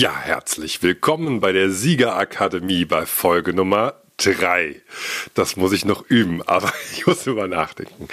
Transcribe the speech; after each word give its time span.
Ja, 0.00 0.16
herzlich 0.16 0.80
willkommen 0.84 1.40
bei 1.40 1.50
der 1.50 1.72
Siegerakademie 1.72 2.84
bei 2.84 3.04
Folge 3.04 3.52
Nummer 3.52 3.94
3. 4.18 4.80
Das 5.34 5.56
muss 5.56 5.72
ich 5.72 5.84
noch 5.84 6.08
üben, 6.08 6.40
aber 6.46 6.72
ich 6.92 7.04
muss 7.08 7.26
über 7.26 7.48
nachdenken. 7.48 8.06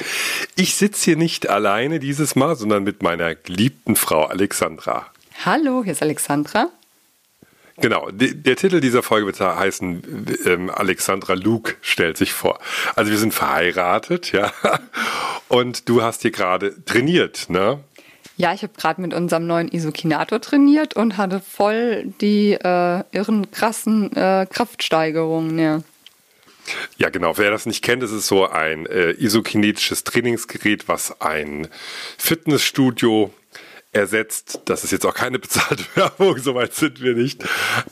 Ich 0.55 0.73
sitze 0.73 1.05
hier 1.05 1.15
nicht 1.15 1.47
alleine 1.47 1.99
dieses 1.99 2.35
Mal, 2.35 2.55
sondern 2.55 2.85
mit 2.85 3.03
meiner 3.03 3.35
geliebten 3.35 3.95
Frau 3.95 4.23
Alexandra. 4.23 5.05
Hallo, 5.45 5.83
hier 5.83 5.91
ist 5.91 6.01
Alexandra. 6.01 6.69
Genau, 7.77 8.09
der 8.09 8.55
Titel 8.55 8.81
dieser 8.81 9.03
Folge 9.03 9.27
wird 9.27 9.39
heißen 9.39 10.25
ähm, 10.45 10.71
Alexandra 10.71 11.35
Luke 11.35 11.75
stellt 11.81 12.17
sich 12.17 12.33
vor. 12.33 12.57
Also 12.95 13.11
wir 13.11 13.19
sind 13.19 13.31
verheiratet, 13.31 14.31
ja. 14.31 14.51
Und 15.49 15.87
du 15.87 16.01
hast 16.01 16.23
hier 16.23 16.31
gerade 16.31 16.83
trainiert, 16.85 17.47
ne? 17.51 17.79
Ja, 18.37 18.53
ich 18.53 18.63
habe 18.63 18.73
gerade 18.77 19.01
mit 19.01 19.13
unserem 19.13 19.47
neuen 19.47 19.69
Isokinator 19.69 20.41
trainiert 20.41 20.95
und 20.95 21.17
hatte 21.17 21.39
voll 21.39 22.13
die 22.19 22.51
äh, 22.51 23.03
irren, 23.11 23.49
krassen 23.51 24.11
äh, 24.15 24.45
Kraftsteigerungen. 24.49 25.57
Ja. 25.57 25.81
Ja, 26.97 27.09
genau. 27.09 27.37
Wer 27.37 27.51
das 27.51 27.65
nicht 27.65 27.83
kennt, 27.83 28.03
es 28.03 28.11
ist 28.11 28.27
so 28.27 28.47
ein 28.47 28.85
äh, 28.87 29.11
isokinetisches 29.11 30.03
Trainingsgerät, 30.03 30.87
was 30.87 31.21
ein 31.21 31.67
Fitnessstudio 32.17 33.31
ersetzt. 33.95 34.59
Das 34.65 34.83
ist 34.83 34.91
jetzt 34.91 35.05
auch 35.05 35.13
keine 35.13 35.39
bezahlte 35.39 35.83
Werbung, 35.95 36.37
soweit 36.37 36.73
sind 36.73 37.01
wir 37.01 37.15
nicht. 37.15 37.43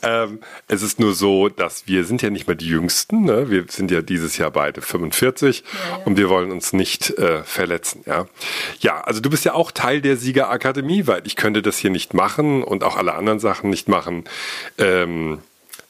Ähm, 0.02 0.40
es 0.68 0.82
ist 0.82 1.00
nur 1.00 1.14
so, 1.14 1.48
dass 1.48 1.86
wir 1.86 2.04
sind 2.04 2.22
ja 2.22 2.30
nicht 2.30 2.46
mehr 2.46 2.56
die 2.56 2.68
Jüngsten. 2.68 3.24
Ne? 3.24 3.50
Wir 3.50 3.64
sind 3.68 3.90
ja 3.90 4.02
dieses 4.02 4.36
Jahr 4.36 4.50
beide 4.50 4.82
45 4.82 5.60
ja, 5.60 5.90
ja. 5.90 6.04
und 6.04 6.16
wir 6.16 6.28
wollen 6.28 6.50
uns 6.50 6.72
nicht 6.72 7.10
äh, 7.18 7.42
verletzen. 7.42 8.02
Ja? 8.06 8.26
ja, 8.80 9.00
also 9.00 9.20
du 9.20 9.30
bist 9.30 9.44
ja 9.44 9.54
auch 9.54 9.70
Teil 9.70 10.00
der 10.00 10.16
Siegerakademie, 10.16 11.06
weil 11.06 11.22
ich 11.26 11.36
könnte 11.36 11.62
das 11.62 11.78
hier 11.78 11.90
nicht 11.90 12.14
machen 12.14 12.62
und 12.62 12.84
auch 12.84 12.96
alle 12.96 13.14
anderen 13.14 13.40
Sachen 13.40 13.70
nicht 13.70 13.88
machen. 13.88 14.24
Ähm, 14.78 15.38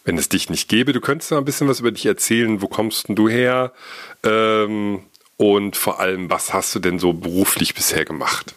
wenn 0.05 0.19
es 0.19 0.29
dich 0.29 0.51
nicht 0.51 0.69
gäbe, 0.69 0.93
du 0.93 1.01
könntest 1.01 1.31
mal 1.31 1.39
ein 1.39 1.45
bisschen 1.45 1.67
was 1.69 1.81
über 1.81 1.91
dich 1.91 2.07
erzählen. 2.07 2.63
Wo 2.63 2.69
kommst 2.69 3.09
denn 3.09 3.17
du 3.17 3.29
her? 3.29 3.73
Ähm, 4.23 5.01
und 5.37 5.77
vor 5.77 5.99
allem, 5.99 6.31
was 6.31 6.53
hast 6.53 6.75
du 6.75 6.79
denn 6.79 6.99
so 6.99 7.13
beruflich 7.13 7.75
bisher 7.75 8.05
gemacht? 8.05 8.55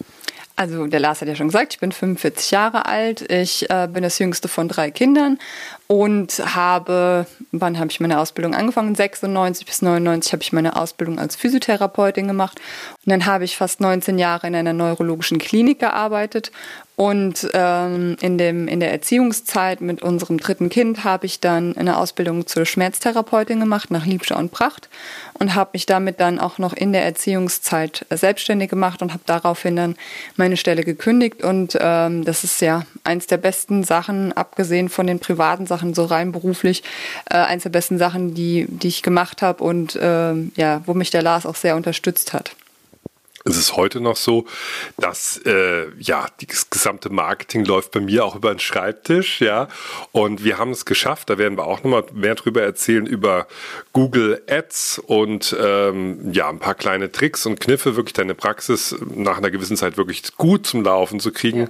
Also 0.60 0.88
der 0.88 1.00
Lars 1.00 1.22
hat 1.22 1.28
ja 1.28 1.36
schon 1.36 1.50
gesagt, 1.50 1.74
ich 1.74 1.80
bin 1.80 1.92
45 1.92 2.50
Jahre 2.50 2.88
alt, 2.88 3.32
ich 3.32 3.70
äh, 3.70 3.88
bin 3.88 4.02
das 4.02 4.18
jüngste 4.18 4.48
von 4.48 4.68
drei 4.68 4.90
Kindern 4.90 5.38
und 5.88 6.56
habe, 6.56 7.26
wann 7.52 7.80
habe 7.80 7.90
ich 7.90 8.00
meine 8.00 8.20
Ausbildung 8.20 8.54
angefangen? 8.54 8.94
96 8.94 9.66
bis 9.66 9.82
99 9.82 10.34
habe 10.34 10.44
ich 10.44 10.54
meine 10.54 10.76
Ausbildung 10.76 11.18
als 11.18 11.36
Physiotherapeutin 11.36 12.28
gemacht 12.28 12.60
und 13.06 13.12
dann 13.12 13.26
habe 13.26 13.46
ich 13.46 13.58
fast 13.58 13.80
19 13.80 14.20
Jahre 14.20 14.48
in 14.48 14.56
einer 14.56 14.74
neurologischen 14.74 15.40
Klinik 15.40 15.80
gearbeitet 15.80 16.52
und 17.00 17.48
ähm, 17.54 18.18
in, 18.22 18.40
dem, 18.40 18.68
in 18.68 18.80
der 18.80 18.92
Erziehungszeit 18.92 19.82
mit 19.82 20.02
unserem 20.02 20.40
dritten 20.40 20.70
Kind 20.70 21.04
habe 21.04 21.28
ich 21.28 21.40
dann 21.40 21.78
eine 21.78 21.96
Ausbildung 21.96 22.48
zur 22.48 22.66
Schmerztherapeutin 22.66 23.60
gemacht 23.60 23.92
nach 23.92 24.08
Liebscher 24.08 24.36
und 24.36 24.52
Pracht 24.52 24.90
und 25.36 25.54
habe 25.54 25.70
mich 25.74 25.86
damit 25.86 26.20
dann 26.20 26.40
auch 26.40 26.58
noch 26.58 26.74
in 26.74 26.94
der 26.94 27.06
Erziehungszeit 27.06 28.08
selbstständig 28.10 28.72
gemacht 28.72 29.04
und 29.04 29.14
habe 29.14 29.22
daraufhin 29.28 29.76
dann 29.76 29.96
meine 30.38 30.58
Stelle 30.58 30.84
gekündigt. 30.84 31.44
Und 31.44 31.78
ähm, 31.80 32.26
das 32.26 32.44
ist 32.44 32.62
ja 32.62 32.88
eins 33.04 33.28
der 33.28 33.38
besten 33.38 33.84
Sachen, 33.84 34.34
abgesehen 34.34 34.90
von 34.90 35.06
den 35.06 35.20
privaten 35.20 35.68
Sachen, 35.68 35.77
so 35.94 36.06
rein 36.06 36.32
beruflich, 36.32 36.84
äh, 37.30 37.36
eins 37.36 37.64
der 37.64 37.70
besten 37.70 37.98
Sachen, 37.98 38.34
die, 38.34 38.66
die 38.70 38.88
ich 38.88 39.04
gemacht 39.04 39.42
habe 39.42 39.64
und 39.64 39.96
äh, 39.96 40.34
ja, 40.56 40.82
wo 40.86 40.94
mich 40.94 41.10
der 41.10 41.22
Lars 41.22 41.46
auch 41.46 41.56
sehr 41.56 41.76
unterstützt 41.76 42.34
hat 42.34 42.56
es 43.48 43.58
ist 43.58 43.76
heute 43.76 44.02
noch 44.02 44.18
so, 44.18 44.46
dass 44.98 45.38
äh, 45.46 45.88
ja 46.00 46.26
das 46.46 46.70
gesamte 46.70 47.10
Marketing 47.10 47.66
läuft 47.66 47.92
bei 47.92 48.00
mir 48.00 48.26
auch 48.26 48.36
über 48.36 48.54
den 48.54 48.60
Schreibtisch, 48.60 49.42
ja. 49.42 49.68
Und 50.12 50.44
wir 50.44 50.58
haben 50.58 50.72
es 50.72 50.86
geschafft. 50.86 51.30
Da 51.30 51.38
werden 51.38 51.58
wir 51.58 51.66
auch 51.66 51.84
nochmal 51.84 52.04
mehr 52.14 52.36
drüber 52.36 52.62
erzählen 52.62 53.06
über 53.06 53.48
Google 53.94 54.42
Ads 54.50 55.00
und 55.06 55.56
ähm, 55.60 56.32
ja 56.34 56.50
ein 56.50 56.60
paar 56.60 56.76
kleine 56.76 57.12
Tricks 57.12 57.46
und 57.46 57.60
Kniffe, 57.60 57.96
wirklich 57.96 58.14
deine 58.14 58.36
Praxis 58.36 58.96
nach 59.16 59.38
einer 59.38 59.52
gewissen 59.52 59.78
Zeit 59.78 59.98
wirklich 59.98 60.36
gut 60.38 60.68
zum 60.68 60.84
Laufen 60.84 61.20
zu 61.20 61.32
kriegen, 61.32 61.70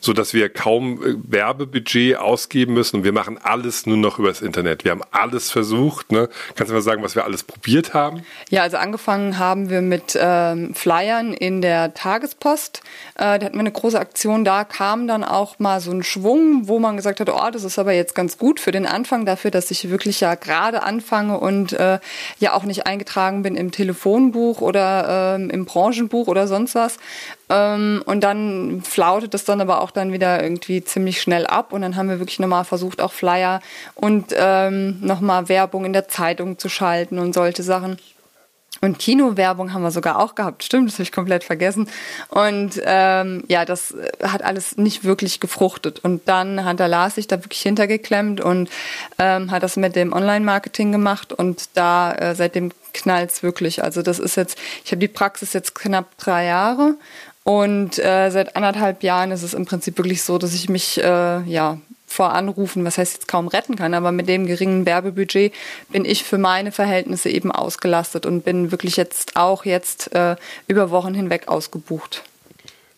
so 0.00 0.12
dass 0.12 0.32
wir 0.32 0.48
kaum 0.48 1.02
äh, 1.02 1.14
Werbebudget 1.28 2.16
ausgeben 2.16 2.74
müssen. 2.74 2.96
Und 2.96 3.04
wir 3.04 3.12
machen 3.12 3.38
alles 3.42 3.86
nur 3.86 3.96
noch 3.96 4.18
übers 4.18 4.40
Internet. 4.40 4.84
Wir 4.84 4.92
haben 4.92 5.02
alles 5.10 5.50
versucht. 5.50 6.12
Ne? 6.12 6.28
Kannst 6.54 6.70
du 6.70 6.74
mal 6.74 6.82
sagen, 6.82 7.02
was 7.02 7.14
wir 7.16 7.24
alles 7.24 7.42
probiert 7.42 7.94
haben? 7.94 8.22
Ja, 8.50 8.62
also 8.62 8.76
angefangen 8.76 9.38
haben 9.38 9.70
wir 9.70 9.80
mit 9.80 10.16
ähm, 10.20 10.74
Flyer 10.74 11.15
Bayern 11.16 11.32
in 11.32 11.62
der 11.62 11.94
Tagespost. 11.94 12.82
Äh, 13.14 13.38
da 13.38 13.46
hatten 13.46 13.54
wir 13.54 13.60
eine 13.60 13.72
große 13.72 13.98
Aktion, 13.98 14.44
da 14.44 14.64
kam 14.64 15.06
dann 15.06 15.24
auch 15.24 15.58
mal 15.58 15.80
so 15.80 15.90
ein 15.90 16.02
Schwung, 16.02 16.68
wo 16.68 16.78
man 16.78 16.96
gesagt 16.96 17.20
hat, 17.20 17.28
oh, 17.30 17.50
das 17.50 17.64
ist 17.64 17.78
aber 17.78 17.92
jetzt 17.92 18.14
ganz 18.14 18.38
gut 18.38 18.60
für 18.60 18.72
den 18.72 18.86
Anfang, 18.86 19.24
dafür, 19.24 19.50
dass 19.50 19.70
ich 19.70 19.90
wirklich 19.90 20.20
ja 20.20 20.34
gerade 20.34 20.82
anfange 20.82 21.38
und 21.38 21.72
äh, 21.72 21.98
ja 22.38 22.52
auch 22.52 22.64
nicht 22.64 22.86
eingetragen 22.86 23.42
bin 23.42 23.56
im 23.56 23.72
Telefonbuch 23.72 24.60
oder 24.60 25.36
ähm, 25.36 25.50
im 25.50 25.64
Branchenbuch 25.64 26.28
oder 26.28 26.46
sonst 26.46 26.74
was. 26.74 26.98
Ähm, 27.48 28.02
und 28.06 28.22
dann 28.22 28.82
flautet 28.82 29.34
es 29.34 29.44
dann 29.44 29.60
aber 29.60 29.80
auch 29.80 29.90
dann 29.90 30.12
wieder 30.12 30.42
irgendwie 30.42 30.82
ziemlich 30.84 31.20
schnell 31.20 31.46
ab. 31.46 31.72
Und 31.72 31.82
dann 31.82 31.96
haben 31.96 32.08
wir 32.08 32.18
wirklich 32.18 32.40
nochmal 32.40 32.64
versucht, 32.64 33.00
auch 33.00 33.12
Flyer 33.12 33.60
und 33.94 34.34
ähm, 34.36 34.98
nochmal 35.00 35.48
Werbung 35.48 35.84
in 35.84 35.92
der 35.92 36.08
Zeitung 36.08 36.58
zu 36.58 36.68
schalten 36.68 37.18
und 37.18 37.34
solche 37.34 37.62
Sachen. 37.62 37.98
Und 38.80 38.98
Kinowerbung 38.98 39.72
haben 39.72 39.82
wir 39.82 39.90
sogar 39.90 40.18
auch 40.18 40.34
gehabt. 40.34 40.64
Stimmt, 40.64 40.88
das 40.88 40.94
habe 40.94 41.04
ich 41.04 41.12
komplett 41.12 41.44
vergessen. 41.44 41.88
Und 42.28 42.80
ähm, 42.84 43.44
ja, 43.48 43.64
das 43.64 43.94
hat 44.22 44.42
alles 44.42 44.76
nicht 44.76 45.04
wirklich 45.04 45.40
gefruchtet. 45.40 46.00
Und 46.00 46.28
dann 46.28 46.64
hat 46.64 46.78
der 46.78 46.88
Lars 46.88 47.14
sich 47.14 47.26
da 47.26 47.42
wirklich 47.42 47.62
hintergeklemmt 47.62 48.40
und 48.40 48.68
ähm, 49.18 49.50
hat 49.50 49.62
das 49.62 49.76
mit 49.76 49.96
dem 49.96 50.12
Online-Marketing 50.12 50.92
gemacht. 50.92 51.32
Und 51.32 51.70
da 51.74 52.12
äh, 52.12 52.34
seitdem 52.34 52.72
knallt's 52.92 53.42
wirklich. 53.42 53.82
Also 53.82 54.02
das 54.02 54.18
ist 54.18 54.36
jetzt, 54.36 54.58
ich 54.84 54.90
habe 54.92 55.00
die 55.00 55.08
Praxis 55.08 55.52
jetzt 55.52 55.74
knapp 55.74 56.16
drei 56.18 56.46
Jahre. 56.46 56.94
Und 57.44 57.98
äh, 57.98 58.30
seit 58.30 58.56
anderthalb 58.56 59.02
Jahren 59.04 59.30
ist 59.30 59.44
es 59.44 59.54
im 59.54 59.66
Prinzip 59.66 59.98
wirklich 59.98 60.22
so, 60.24 60.36
dass 60.36 60.52
ich 60.52 60.68
mich 60.68 61.00
äh, 61.02 61.42
ja 61.42 61.78
vor 62.06 62.32
Anrufen, 62.32 62.84
was 62.84 62.98
heißt 62.98 63.14
jetzt 63.14 63.28
kaum 63.28 63.48
retten 63.48 63.76
kann, 63.76 63.94
aber 63.94 64.12
mit 64.12 64.28
dem 64.28 64.46
geringen 64.46 64.86
Werbebudget 64.86 65.52
bin 65.90 66.04
ich 66.04 66.24
für 66.24 66.38
meine 66.38 66.72
Verhältnisse 66.72 67.28
eben 67.28 67.50
ausgelastet 67.52 68.26
und 68.26 68.44
bin 68.44 68.70
wirklich 68.70 68.96
jetzt 68.96 69.36
auch 69.36 69.64
jetzt 69.64 70.14
äh, 70.14 70.36
über 70.68 70.90
Wochen 70.90 71.14
hinweg 71.14 71.48
ausgebucht. 71.48 72.22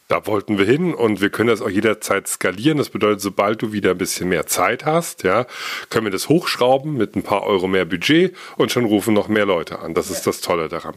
Da 0.09 0.27
wollten 0.27 0.57
wir 0.57 0.65
hin 0.65 0.95
und 0.95 1.21
wir 1.21 1.29
können 1.29 1.51
das 1.51 1.61
auch 1.61 1.69
jederzeit 1.69 2.27
skalieren. 2.29 2.79
Das 2.79 2.89
bedeutet, 2.89 3.21
sobald 3.21 3.61
du 3.61 3.73
wieder 3.73 3.91
ein 3.91 3.99
bisschen 3.99 4.31
mehr 4.31 4.47
Zeit 4.47 4.87
hast, 4.87 5.23
ja, 5.23 5.47
können 5.91 6.07
wir 6.07 6.11
das 6.11 6.31
hochschrauben 6.31 6.95
mit 6.95 7.15
ein 7.15 7.23
paar 7.23 7.43
Euro 7.43 7.69
mehr 7.69 7.85
Budget 7.85 8.35
und 8.57 8.73
schon 8.73 8.87
rufen 8.87 9.13
noch 9.13 9.29
mehr 9.29 9.45
Leute 9.45 9.81
an. 9.81 9.93
Das 9.93 10.09
ist 10.09 10.27
das 10.27 10.41
Tolle 10.41 10.71
daran. 10.71 10.95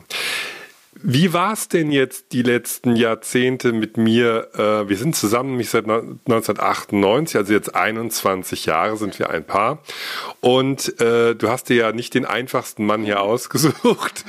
Wie 0.94 1.32
war 1.32 1.54
es 1.54 1.70
denn 1.70 1.90
jetzt 1.92 2.34
die 2.34 2.42
letzten 2.42 2.98
Jahrzehnte 2.98 3.72
mit 3.72 3.96
mir? 3.96 4.50
Äh, 4.56 4.90
wir 4.90 4.98
sind 4.98 5.16
zusammen 5.16 5.56
mich 5.56 5.70
seit 5.70 5.86
1998, 5.86 7.38
also 7.38 7.54
jetzt 7.54 7.74
21 7.74 8.66
Jahre 8.66 8.98
sind 8.98 9.18
wir 9.18 9.30
ein 9.30 9.46
Paar. 9.46 9.82
Und 10.42 11.00
äh, 11.00 11.34
du 11.34 11.48
hast 11.48 11.70
dir 11.70 11.76
ja 11.76 11.92
nicht 11.94 12.14
den 12.14 12.26
einfachsten 12.26 12.86
Mann 12.86 13.04
hier 13.04 13.22
ausgesucht. 13.22 14.26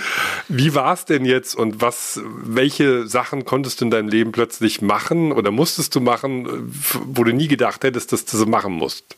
Wie 0.49 0.73
war 0.77 0.93
es 0.93 1.05
denn 1.05 1.25
jetzt 1.25 1.57
und 1.57 1.81
was, 1.81 2.21
welche 2.25 3.09
Sachen 3.09 3.45
konntest 3.45 3.81
du 3.81 3.87
in 3.87 3.91
deinem 3.91 4.09
Leben 4.09 4.31
plötzlich 4.31 4.81
machen 4.81 5.33
oder 5.33 5.51
musstest 5.51 5.97
du 5.97 6.01
machen, 6.01 6.73
wo 7.07 7.25
du 7.25 7.33
nie 7.33 7.49
gedacht 7.49 7.83
hättest, 7.83 8.13
dass 8.13 8.25
du 8.25 8.37
so 8.37 8.47
machen 8.47 8.73
musst? 8.73 9.17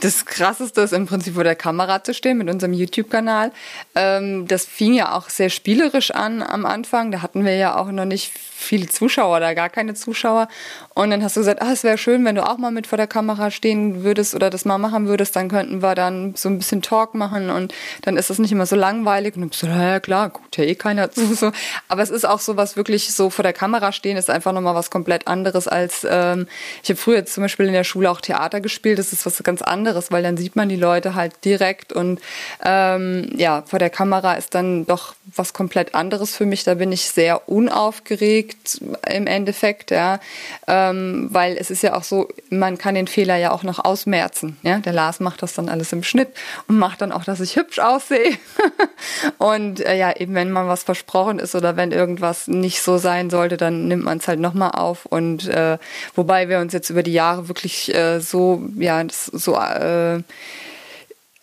Das 0.00 0.26
Krasseste 0.26 0.80
ist 0.80 0.92
im 0.92 1.06
Prinzip 1.06 1.34
vor 1.34 1.44
der 1.44 1.54
Kamera 1.54 2.02
zu 2.02 2.14
stehen 2.14 2.38
mit 2.38 2.50
unserem 2.50 2.72
YouTube-Kanal. 2.72 3.52
Ähm, 3.94 4.46
das 4.48 4.64
fing 4.64 4.94
ja 4.94 5.14
auch 5.16 5.28
sehr 5.28 5.50
spielerisch 5.50 6.10
an 6.10 6.42
am 6.42 6.66
Anfang. 6.66 7.10
Da 7.10 7.22
hatten 7.22 7.44
wir 7.44 7.56
ja 7.56 7.76
auch 7.76 7.90
noch 7.90 8.04
nicht 8.04 8.32
viele 8.64 8.88
Zuschauer 8.88 9.36
oder 9.36 9.54
gar 9.54 9.68
keine 9.68 9.94
Zuschauer. 9.94 10.48
Und 10.94 11.10
dann 11.10 11.22
hast 11.22 11.36
du 11.36 11.40
gesagt, 11.40 11.62
ah, 11.62 11.72
es 11.72 11.84
wäre 11.84 11.98
schön, 11.98 12.24
wenn 12.24 12.34
du 12.34 12.48
auch 12.48 12.56
mal 12.56 12.70
mit 12.70 12.86
vor 12.86 12.96
der 12.96 13.06
Kamera 13.06 13.50
stehen 13.50 14.02
würdest 14.02 14.34
oder 14.34 14.50
das 14.50 14.64
mal 14.64 14.78
machen 14.78 15.06
würdest, 15.06 15.36
dann 15.36 15.48
könnten 15.48 15.82
wir 15.82 15.94
dann 15.94 16.34
so 16.34 16.48
ein 16.48 16.58
bisschen 16.58 16.82
Talk 16.82 17.14
machen 17.14 17.50
und 17.50 17.74
dann 18.02 18.16
ist 18.16 18.30
das 18.30 18.38
nicht 18.38 18.52
immer 18.52 18.66
so 18.66 18.76
langweilig. 18.76 19.36
Und 19.36 19.42
du 19.42 19.48
bist 19.48 19.60
so, 19.60 19.66
ja 19.66 20.00
klar, 20.00 20.30
guckt 20.30 20.56
ja 20.56 20.64
eh 20.64 20.74
keiner 20.74 21.10
zu. 21.10 21.34
So. 21.44 21.50
Aber 21.88 22.00
es 22.02 22.10
ist 22.10 22.24
auch 22.24 22.38
so 22.38 22.56
was 22.56 22.76
wirklich 22.76 23.12
so 23.12 23.28
vor 23.28 23.42
der 23.42 23.52
Kamera 23.52 23.90
stehen, 23.90 24.16
ist 24.16 24.30
einfach 24.30 24.52
nochmal 24.52 24.76
was 24.76 24.90
komplett 24.90 25.26
anderes 25.26 25.66
als, 25.66 26.06
ähm, 26.08 26.46
ich 26.82 26.90
habe 26.90 26.96
früher 26.96 27.26
zum 27.26 27.42
Beispiel 27.42 27.66
in 27.66 27.72
der 27.72 27.82
Schule 27.82 28.08
auch 28.08 28.20
Theater 28.20 28.60
gespielt, 28.60 29.00
das 29.00 29.12
ist 29.12 29.26
was 29.26 29.42
ganz 29.42 29.62
anderes 29.62 29.83
anderes, 29.84 30.10
weil 30.10 30.22
dann 30.22 30.38
sieht 30.38 30.56
man 30.56 30.70
die 30.70 30.76
Leute 30.76 31.14
halt 31.14 31.44
direkt 31.44 31.92
und 31.92 32.20
ähm, 32.64 33.30
ja, 33.36 33.62
vor 33.66 33.78
der 33.78 33.90
Kamera 33.90 34.34
ist 34.34 34.54
dann 34.54 34.86
doch 34.86 35.14
was 35.36 35.52
komplett 35.52 35.94
anderes 35.94 36.34
für 36.34 36.46
mich. 36.46 36.64
Da 36.64 36.74
bin 36.74 36.90
ich 36.90 37.10
sehr 37.10 37.48
unaufgeregt 37.50 38.80
im 39.10 39.26
Endeffekt, 39.26 39.90
ja, 39.90 40.20
ähm, 40.66 41.28
weil 41.30 41.58
es 41.58 41.70
ist 41.70 41.82
ja 41.82 41.94
auch 41.94 42.04
so, 42.04 42.28
man 42.48 42.78
kann 42.78 42.94
den 42.94 43.06
Fehler 43.06 43.36
ja 43.36 43.50
auch 43.50 43.62
noch 43.62 43.84
ausmerzen. 43.84 44.56
Ja? 44.62 44.78
Der 44.78 44.94
Lars 44.94 45.20
macht 45.20 45.42
das 45.42 45.52
dann 45.52 45.68
alles 45.68 45.92
im 45.92 46.02
Schnitt 46.02 46.28
und 46.66 46.78
macht 46.78 47.02
dann 47.02 47.12
auch, 47.12 47.24
dass 47.24 47.40
ich 47.40 47.56
hübsch 47.56 47.78
aussehe. 47.78 48.38
und 49.38 49.80
äh, 49.80 49.98
ja, 49.98 50.16
eben 50.16 50.34
wenn 50.34 50.50
man 50.50 50.66
was 50.66 50.82
versprochen 50.82 51.38
ist 51.38 51.54
oder 51.54 51.76
wenn 51.76 51.92
irgendwas 51.92 52.48
nicht 52.48 52.80
so 52.80 52.96
sein 52.96 53.28
sollte, 53.28 53.58
dann 53.58 53.86
nimmt 53.88 54.04
man 54.04 54.18
es 54.18 54.28
halt 54.28 54.40
nochmal 54.40 54.70
auf. 54.70 55.04
Und 55.04 55.46
äh, 55.48 55.76
wobei 56.14 56.48
wir 56.48 56.60
uns 56.60 56.72
jetzt 56.72 56.88
über 56.88 57.02
die 57.02 57.12
Jahre 57.12 57.48
wirklich 57.48 57.94
äh, 57.94 58.20
so, 58.20 58.62
ja, 58.76 59.04
so 59.10 59.56
äh, 59.74 60.22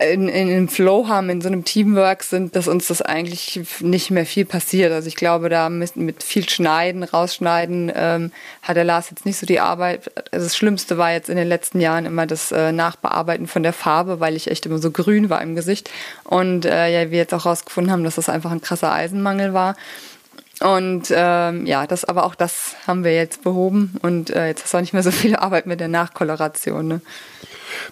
in, 0.01 0.28
in, 0.28 0.50
in 0.50 0.69
Flow 0.69 1.07
haben, 1.07 1.30
in 1.30 1.42
so 1.42 1.48
einem 1.48 1.63
Teamwork 1.63 2.24
sind, 2.24 2.56
dass 2.56 2.68
uns 2.68 2.88
das 2.88 3.01
eigentlich 3.01 3.62
nicht 3.81 4.12
mehr 4.12 4.25
viel 4.25 4.45
passiert. 4.45 4.92
Also 4.92 5.07
ich 5.07 5.16
glaube, 5.16 5.50
da 5.50 5.69
mit, 5.69 5.95
mit 5.95 6.24
viel 6.24 6.48
Schneiden, 6.50 7.04
Rausschneiden 7.04 7.92
ähm, 7.94 8.31
hat 8.62 8.78
der 8.78 8.83
Lars 8.83 9.10
jetzt 9.10 9.25
nicht 9.25 9.38
so 9.38 9.45
die 9.45 9.60
Arbeit. 9.60 10.12
Also 10.31 10.45
das 10.45 10.56
Schlimmste 10.56 10.98
war 10.98 11.12
jetzt 11.12 11.30
in 11.30 11.36
den 11.36 11.48
letzten 11.48 11.80
Jahren 11.80 12.06
immer 12.06 12.25
das 12.25 12.51
äh, 12.51 12.72
Nachbearbeiten 12.72 13.48
von 13.48 13.63
der 13.63 13.74
Farbe, 13.74 14.19
weil 14.19 14.36
ich 14.36 14.50
echt 14.50 14.66
immer 14.66 14.80
so 14.80 14.92
grün 14.92 15.30
war 15.30 15.42
im 15.42 15.56
Gesicht. 15.56 15.89
Und 16.24 16.66
äh, 16.66 16.92
ja, 16.92 17.12
wir 17.12 17.18
jetzt 17.18 17.34
auch 17.34 17.45
rausgefunden 17.45 17.92
haben, 17.92 18.04
dass 18.04 18.16
das 18.16 18.30
einfach 18.30 18.51
ein 18.51 18.62
krasser 18.62 18.92
Eisenmangel 18.92 19.54
war. 19.54 19.75
Und 20.62 21.12
ähm, 21.12 21.66
ja, 21.66 21.88
das, 21.88 22.06
aber 22.06 22.25
auch 22.25 22.36
das 22.36 22.75
haben 22.86 23.04
wir 23.04 23.16
jetzt 23.16 23.44
behoben 23.44 23.96
und 24.02 24.30
äh, 24.30 24.48
jetzt 24.48 24.63
hast 24.63 24.74
du 24.74 24.78
auch 24.78 24.81
nicht 24.81 24.94
mehr 24.94 25.04
so 25.04 25.12
viel 25.12 25.36
Arbeit 25.38 25.66
mit 25.66 25.80
der 25.80 25.88
Nachkoloration. 25.88 26.88
Ne? 26.88 27.02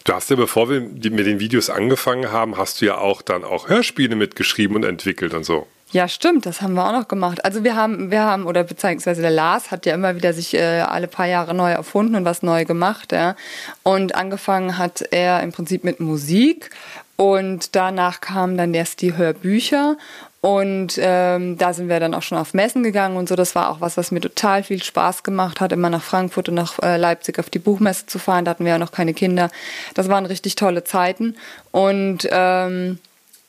Du 0.03 0.13
hast 0.13 0.29
ja, 0.29 0.35
bevor 0.35 0.69
wir 0.69 0.81
mit 0.81 1.03
den 1.03 1.39
Videos 1.39 1.69
angefangen 1.69 2.31
haben, 2.31 2.57
hast 2.57 2.81
du 2.81 2.85
ja 2.85 2.97
auch 2.97 3.21
dann 3.21 3.43
auch 3.43 3.69
Hörspiele 3.69 4.15
mitgeschrieben 4.15 4.75
und 4.75 4.83
entwickelt 4.83 5.33
und 5.33 5.43
so. 5.43 5.67
Ja, 5.91 6.07
stimmt, 6.07 6.45
das 6.45 6.61
haben 6.61 6.75
wir 6.75 6.85
auch 6.85 6.91
noch 6.91 7.07
gemacht. 7.07 7.43
Also 7.43 7.63
wir 7.63 7.75
haben, 7.75 8.11
wir 8.11 8.23
haben, 8.23 8.45
oder 8.45 8.63
beziehungsweise 8.63 9.21
der 9.23 9.31
Lars 9.31 9.71
hat 9.71 9.87
ja 9.87 9.95
immer 9.95 10.15
wieder 10.15 10.33
sich 10.33 10.53
äh, 10.53 10.81
alle 10.81 11.07
paar 11.07 11.25
Jahre 11.25 11.55
neu 11.55 11.71
erfunden 11.71 12.13
und 12.15 12.25
was 12.25 12.43
neu 12.43 12.65
gemacht, 12.65 13.11
ja. 13.11 13.35
Und 13.81 14.13
angefangen 14.13 14.77
hat 14.77 15.03
er 15.09 15.41
im 15.41 15.51
Prinzip 15.51 15.83
mit 15.83 15.99
Musik 15.99 16.69
und 17.15 17.75
danach 17.75 18.21
kamen 18.21 18.55
dann 18.55 18.73
erst 18.75 19.01
die 19.01 19.17
Hörbücher 19.17 19.97
und 20.41 20.97
ähm, 21.01 21.57
da 21.57 21.73
sind 21.73 21.89
wir 21.89 21.99
dann 21.99 22.13
auch 22.13 22.21
schon 22.21 22.37
auf 22.37 22.53
Messen 22.53 22.81
gegangen 22.81 23.17
und 23.17 23.27
so. 23.27 23.35
Das 23.35 23.55
war 23.55 23.69
auch 23.69 23.81
was, 23.81 23.97
was 23.97 24.11
mir 24.11 24.21
total 24.21 24.63
viel 24.63 24.81
Spaß 24.81 25.23
gemacht 25.23 25.59
hat, 25.59 25.73
immer 25.73 25.89
nach 25.89 26.01
Frankfurt 26.01 26.47
und 26.47 26.55
nach 26.55 26.79
äh, 26.81 26.95
Leipzig 26.95 27.39
auf 27.39 27.49
die 27.49 27.59
Buchmesse 27.59 28.05
zu 28.05 28.19
fahren. 28.19 28.45
Da 28.45 28.51
hatten 28.51 28.63
wir 28.63 28.71
ja 28.71 28.77
noch 28.77 28.93
keine 28.93 29.13
Kinder. 29.13 29.49
Das 29.95 30.07
waren 30.07 30.25
richtig 30.25 30.55
tolle 30.55 30.85
Zeiten. 30.85 31.35
Und 31.71 32.27
ähm, 32.31 32.99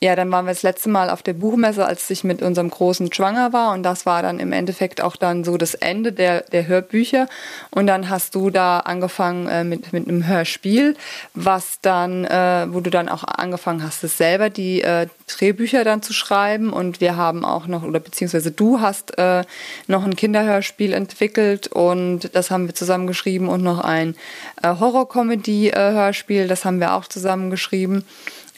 ja, 0.03 0.15
dann 0.15 0.31
waren 0.31 0.45
wir 0.45 0.51
das 0.51 0.63
letzte 0.63 0.89
Mal 0.89 1.11
auf 1.11 1.21
der 1.21 1.33
Buchmesse, 1.33 1.85
als 1.85 2.09
ich 2.09 2.23
mit 2.23 2.41
unserem 2.41 2.71
Großen 2.71 3.13
schwanger 3.13 3.53
war. 3.53 3.71
Und 3.71 3.83
das 3.83 4.07
war 4.07 4.23
dann 4.23 4.39
im 4.39 4.51
Endeffekt 4.51 4.99
auch 4.99 5.15
dann 5.15 5.43
so 5.43 5.57
das 5.57 5.75
Ende 5.75 6.11
der, 6.11 6.41
der 6.41 6.65
Hörbücher. 6.65 7.27
Und 7.69 7.85
dann 7.85 8.09
hast 8.09 8.33
du 8.33 8.49
da 8.49 8.79
angefangen 8.79 9.47
äh, 9.47 9.63
mit, 9.63 9.93
mit 9.93 10.07
einem 10.07 10.25
Hörspiel, 10.25 10.95
was 11.35 11.81
dann, 11.83 12.25
äh, 12.25 12.65
wo 12.71 12.79
du 12.79 12.89
dann 12.89 13.09
auch 13.09 13.23
angefangen 13.23 13.83
hast, 13.83 14.03
es 14.03 14.17
selber 14.17 14.49
die 14.49 14.81
äh, 14.81 15.05
Drehbücher 15.27 15.83
dann 15.83 16.01
zu 16.01 16.13
schreiben. 16.13 16.73
Und 16.73 16.99
wir 16.99 17.15
haben 17.15 17.45
auch 17.45 17.67
noch, 17.67 17.83
oder 17.83 17.99
beziehungsweise 17.99 18.49
du 18.49 18.81
hast 18.81 19.19
äh, 19.19 19.43
noch 19.85 20.03
ein 20.03 20.15
Kinderhörspiel 20.15 20.93
entwickelt 20.93 21.67
und 21.67 22.33
das 22.33 22.49
haben 22.49 22.65
wir 22.65 22.73
zusammen 22.73 23.05
geschrieben 23.05 23.49
und 23.49 23.61
noch 23.61 23.79
ein 23.79 24.15
äh, 24.63 24.67
Horror-Comedy-Hörspiel, 24.79 26.47
das 26.47 26.65
haben 26.65 26.79
wir 26.79 26.95
auch 26.95 27.05
zusammen 27.05 27.51
geschrieben. 27.51 28.03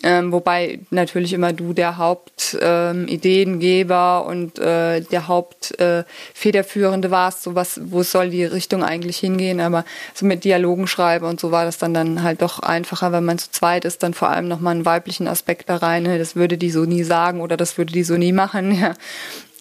Ähm, 0.03 0.31
wobei 0.33 0.79
natürlich 0.89 1.31
immer 1.31 1.53
du 1.53 1.71
der 1.71 1.95
Hauptideengeber 1.97 4.25
ähm, 4.25 4.29
und 4.29 4.59
äh, 4.59 4.99
der 4.99 5.29
Hauptfederführende 5.29 7.07
äh, 7.07 7.11
warst, 7.11 7.43
so 7.43 7.55
was, 7.55 7.79
wo 7.85 8.03
soll 8.03 8.29
die 8.29 8.43
Richtung 8.43 8.83
eigentlich 8.83 9.17
hingehen. 9.17 9.61
Aber 9.61 9.85
so 10.13 10.25
mit 10.25 10.43
Dialogen 10.43 10.87
schreiben 10.87 11.25
und 11.25 11.39
so 11.39 11.51
war 11.51 11.63
das 11.63 11.77
dann, 11.77 11.93
dann 11.93 12.21
halt 12.21 12.41
doch 12.41 12.59
einfacher, 12.59 13.13
wenn 13.13 13.23
man 13.23 13.37
zu 13.37 13.49
zweit 13.51 13.85
ist, 13.85 14.03
dann 14.03 14.13
vor 14.13 14.29
allem 14.29 14.49
nochmal 14.49 14.75
einen 14.75 14.85
weiblichen 14.85 15.27
Aspekt 15.27 15.69
da 15.69 15.77
rein. 15.77 16.03
Ne? 16.03 16.19
Das 16.19 16.35
würde 16.35 16.57
die 16.57 16.71
so 16.71 16.83
nie 16.83 17.03
sagen 17.03 17.39
oder 17.39 17.55
das 17.55 17.77
würde 17.77 17.93
die 17.93 18.03
so 18.03 18.17
nie 18.17 18.33
machen. 18.33 18.77
Ja. 18.83 18.95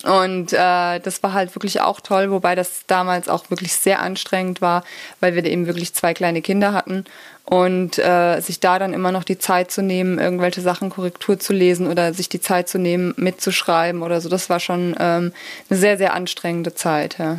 Und 0.04 0.52
äh, 0.52 0.98
das 0.98 1.22
war 1.22 1.32
halt 1.32 1.54
wirklich 1.54 1.80
auch 1.80 2.00
toll, 2.00 2.30
wobei 2.30 2.54
das 2.54 2.86
damals 2.86 3.28
auch 3.28 3.50
wirklich 3.50 3.72
sehr 3.72 4.00
anstrengend 4.00 4.60
war, 4.60 4.84
weil 5.20 5.34
wir 5.34 5.44
eben 5.44 5.66
wirklich 5.66 5.94
zwei 5.94 6.12
kleine 6.12 6.42
Kinder 6.42 6.72
hatten 6.72 7.04
und 7.44 7.98
äh, 7.98 8.40
sich 8.40 8.58
da 8.58 8.78
dann 8.78 8.94
immer 8.94 9.12
noch 9.12 9.24
die 9.24 9.38
Zeit 9.38 9.70
zu 9.70 9.82
nehmen, 9.82 10.18
irgendwelche 10.18 10.60
Sachen 10.60 10.90
Korrektur 10.90 11.38
zu 11.38 11.52
lesen 11.52 11.86
oder 11.86 12.14
sich 12.14 12.28
die 12.28 12.40
Zeit 12.40 12.68
zu 12.68 12.78
nehmen, 12.78 13.14
mitzuschreiben 13.16 14.02
oder 14.02 14.20
so, 14.20 14.28
das 14.28 14.50
war 14.50 14.58
schon 14.58 14.96
ähm, 14.98 15.32
eine 15.70 15.78
sehr, 15.78 15.98
sehr 15.98 16.14
anstrengende 16.14 16.74
Zeit. 16.74 17.18
Ja 17.18 17.38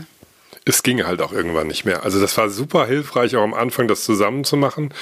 es 0.65 0.83
ging 0.83 1.03
halt 1.05 1.21
auch 1.21 1.33
irgendwann 1.33 1.67
nicht 1.67 1.85
mehr. 1.85 2.03
Also 2.03 2.21
das 2.21 2.37
war 2.37 2.49
super 2.49 2.85
hilfreich, 2.85 3.35
auch 3.35 3.43
am 3.43 3.53
Anfang 3.53 3.87
das 3.87 4.03
zusammen 4.03 4.43
zu 4.43 4.55
machen, 4.55 4.93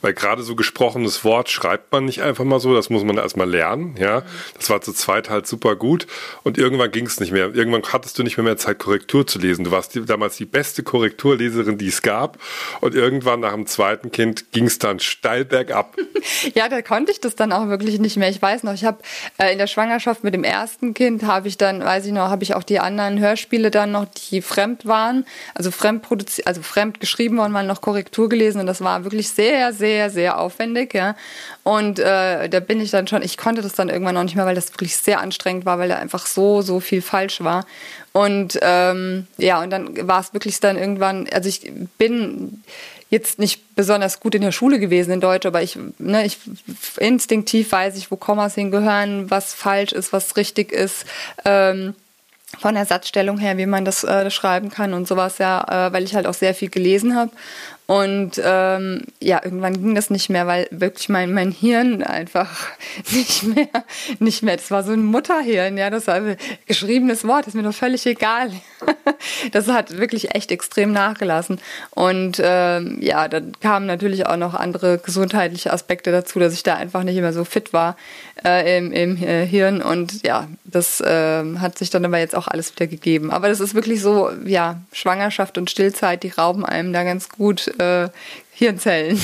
weil 0.00 0.12
gerade 0.12 0.42
so 0.42 0.54
gesprochenes 0.54 1.24
Wort 1.24 1.48
schreibt 1.50 1.90
man 1.92 2.04
nicht 2.04 2.22
einfach 2.22 2.44
mal 2.44 2.60
so, 2.60 2.74
das 2.74 2.88
muss 2.88 3.04
man 3.04 3.16
erstmal 3.16 3.50
lernen, 3.50 3.96
ja. 3.98 4.22
Das 4.56 4.70
war 4.70 4.80
zu 4.80 4.92
zweit 4.92 5.30
halt 5.30 5.46
super 5.46 5.76
gut 5.76 6.06
und 6.44 6.58
irgendwann 6.58 6.90
ging 6.90 7.06
es 7.06 7.18
nicht 7.20 7.32
mehr. 7.32 7.54
Irgendwann 7.54 7.82
hattest 7.92 8.18
du 8.18 8.22
nicht 8.22 8.36
mehr, 8.36 8.44
mehr 8.44 8.56
Zeit, 8.56 8.78
Korrektur 8.78 9.26
zu 9.26 9.38
lesen. 9.38 9.64
Du 9.64 9.70
warst 9.70 9.94
die, 9.94 10.04
damals 10.04 10.36
die 10.36 10.44
beste 10.44 10.82
Korrekturleserin, 10.82 11.78
die 11.78 11.88
es 11.88 12.02
gab 12.02 12.38
und 12.80 12.94
irgendwann 12.94 13.40
nach 13.40 13.54
dem 13.54 13.66
zweiten 13.66 14.12
Kind 14.12 14.52
ging 14.52 14.66
es 14.66 14.78
dann 14.78 15.00
steil 15.00 15.44
bergab. 15.44 15.96
ja, 16.54 16.68
da 16.68 16.82
konnte 16.82 17.10
ich 17.10 17.20
das 17.20 17.34
dann 17.34 17.52
auch 17.52 17.68
wirklich 17.68 17.98
nicht 17.98 18.16
mehr. 18.16 18.28
Ich 18.28 18.40
weiß 18.40 18.62
noch, 18.62 18.74
ich 18.74 18.84
habe 18.84 18.98
äh, 19.38 19.52
in 19.52 19.58
der 19.58 19.66
Schwangerschaft 19.66 20.22
mit 20.22 20.34
dem 20.34 20.44
ersten 20.44 20.94
Kind 20.94 21.24
habe 21.24 21.48
ich 21.48 21.58
dann, 21.58 21.82
weiß 21.82 22.06
ich 22.06 22.12
noch, 22.12 22.28
habe 22.28 22.44
ich 22.44 22.54
auch 22.54 22.62
die 22.62 22.78
anderen 22.78 23.18
Hörspiele 23.18 23.70
dann 23.70 23.92
noch, 23.92 24.06
die 24.30 24.42
fremd 24.42 24.86
waren, 24.86 25.07
waren, 25.08 25.24
also 25.54 25.70
fremd 25.70 26.02
produziert, 26.02 26.46
also 26.46 26.62
fremd 26.62 27.00
geschrieben 27.00 27.38
worden, 27.38 27.52
mal 27.52 27.66
noch 27.66 27.80
Korrektur 27.80 28.28
gelesen 28.28 28.60
und 28.60 28.66
das 28.66 28.80
war 28.80 29.04
wirklich 29.04 29.28
sehr, 29.30 29.72
sehr, 29.72 30.10
sehr 30.10 30.38
aufwendig, 30.38 30.94
ja. 30.94 31.16
Und 31.64 31.98
äh, 31.98 32.48
da 32.48 32.60
bin 32.60 32.80
ich 32.80 32.90
dann 32.90 33.06
schon, 33.06 33.22
ich 33.22 33.36
konnte 33.36 33.62
das 33.62 33.74
dann 33.74 33.88
irgendwann 33.88 34.14
noch 34.14 34.22
nicht 34.22 34.36
mehr, 34.36 34.46
weil 34.46 34.54
das 34.54 34.72
wirklich 34.72 34.96
sehr 34.96 35.20
anstrengend 35.20 35.66
war, 35.66 35.78
weil 35.78 35.88
da 35.88 35.96
einfach 35.96 36.26
so, 36.26 36.62
so 36.62 36.80
viel 36.80 37.02
falsch 37.02 37.42
war. 37.42 37.66
Und 38.12 38.58
ähm, 38.62 39.26
ja, 39.36 39.62
und 39.62 39.70
dann 39.70 40.08
war 40.08 40.20
es 40.20 40.32
wirklich 40.32 40.60
dann 40.60 40.76
irgendwann, 40.76 41.28
also 41.32 41.48
ich 41.48 41.70
bin 41.98 42.62
jetzt 43.10 43.38
nicht 43.38 43.74
besonders 43.74 44.20
gut 44.20 44.34
in 44.34 44.42
der 44.42 44.52
Schule 44.52 44.78
gewesen 44.78 45.12
in 45.12 45.20
Deutsch, 45.20 45.46
aber 45.46 45.62
ich, 45.62 45.78
ne, 45.98 46.26
ich 46.26 46.38
instinktiv 46.98 47.72
weiß 47.72 47.96
ich, 47.96 48.10
wo 48.10 48.16
Kommas 48.16 48.54
hingehören, 48.54 49.30
was 49.30 49.54
falsch 49.54 49.92
ist, 49.92 50.12
was 50.12 50.36
richtig 50.36 50.72
ist. 50.72 51.06
Ähm, 51.44 51.94
von 52.58 52.74
der 52.74 52.86
Satzstellung 52.86 53.38
her, 53.38 53.58
wie 53.58 53.66
man 53.66 53.84
das 53.84 54.04
äh, 54.04 54.30
schreiben 54.30 54.70
kann 54.70 54.94
und 54.94 55.06
sowas, 55.06 55.38
ja, 55.38 55.88
äh, 55.88 55.92
weil 55.92 56.04
ich 56.04 56.14
halt 56.14 56.26
auch 56.26 56.34
sehr 56.34 56.54
viel 56.54 56.70
gelesen 56.70 57.14
habe 57.14 57.30
und 57.90 58.32
ähm, 58.44 59.00
ja, 59.18 59.40
irgendwann 59.42 59.72
ging 59.72 59.94
das 59.94 60.10
nicht 60.10 60.28
mehr, 60.28 60.46
weil 60.46 60.68
wirklich 60.70 61.08
mein, 61.08 61.32
mein 61.32 61.50
Hirn 61.50 62.02
einfach 62.02 62.50
nicht 63.12 63.44
mehr, 63.44 63.66
nicht 64.18 64.42
mehr. 64.42 64.56
Das 64.58 64.70
war 64.70 64.84
so 64.84 64.92
ein 64.92 65.06
Mutterhirn, 65.06 65.78
ja, 65.78 65.88
das 65.88 66.06
war 66.06 66.16
ein 66.16 66.36
geschriebenes 66.66 67.26
Wort, 67.26 67.46
ist 67.46 67.54
mir 67.54 67.62
doch 67.62 67.72
völlig 67.72 68.04
egal. 68.04 68.50
das 69.52 69.68
hat 69.68 69.96
wirklich 69.96 70.34
echt 70.34 70.52
extrem 70.52 70.92
nachgelassen. 70.92 71.62
Und 71.88 72.38
ähm, 72.44 72.98
ja, 73.00 73.26
dann 73.26 73.52
kamen 73.58 73.86
natürlich 73.86 74.26
auch 74.26 74.36
noch 74.36 74.52
andere 74.52 74.98
gesundheitliche 74.98 75.72
Aspekte 75.72 76.12
dazu, 76.12 76.38
dass 76.38 76.52
ich 76.52 76.62
da 76.62 76.74
einfach 76.74 77.04
nicht 77.04 77.18
mehr 77.18 77.32
so 77.32 77.44
fit 77.44 77.72
war 77.72 77.96
äh, 78.44 78.76
im, 78.76 78.92
im 78.92 79.16
äh, 79.16 79.46
Hirn. 79.46 79.80
Und 79.80 80.26
ja, 80.26 80.46
das 80.64 81.00
äh, 81.00 81.42
hat 81.56 81.78
sich 81.78 81.88
dann 81.88 82.04
aber 82.04 82.18
jetzt 82.18 82.36
auch 82.36 82.48
alles 82.48 82.70
wieder 82.74 82.86
gegeben. 82.86 83.30
Aber 83.30 83.48
das 83.48 83.60
ist 83.60 83.74
wirklich 83.74 84.02
so, 84.02 84.30
ja, 84.44 84.82
Schwangerschaft 84.92 85.56
und 85.56 85.70
Stillzeit, 85.70 86.22
die 86.22 86.28
rauben 86.28 86.66
einem 86.66 86.92
da 86.92 87.02
ganz 87.02 87.30
gut 87.30 87.72
äh, 87.78 88.08
Hirnzellen. 88.52 89.18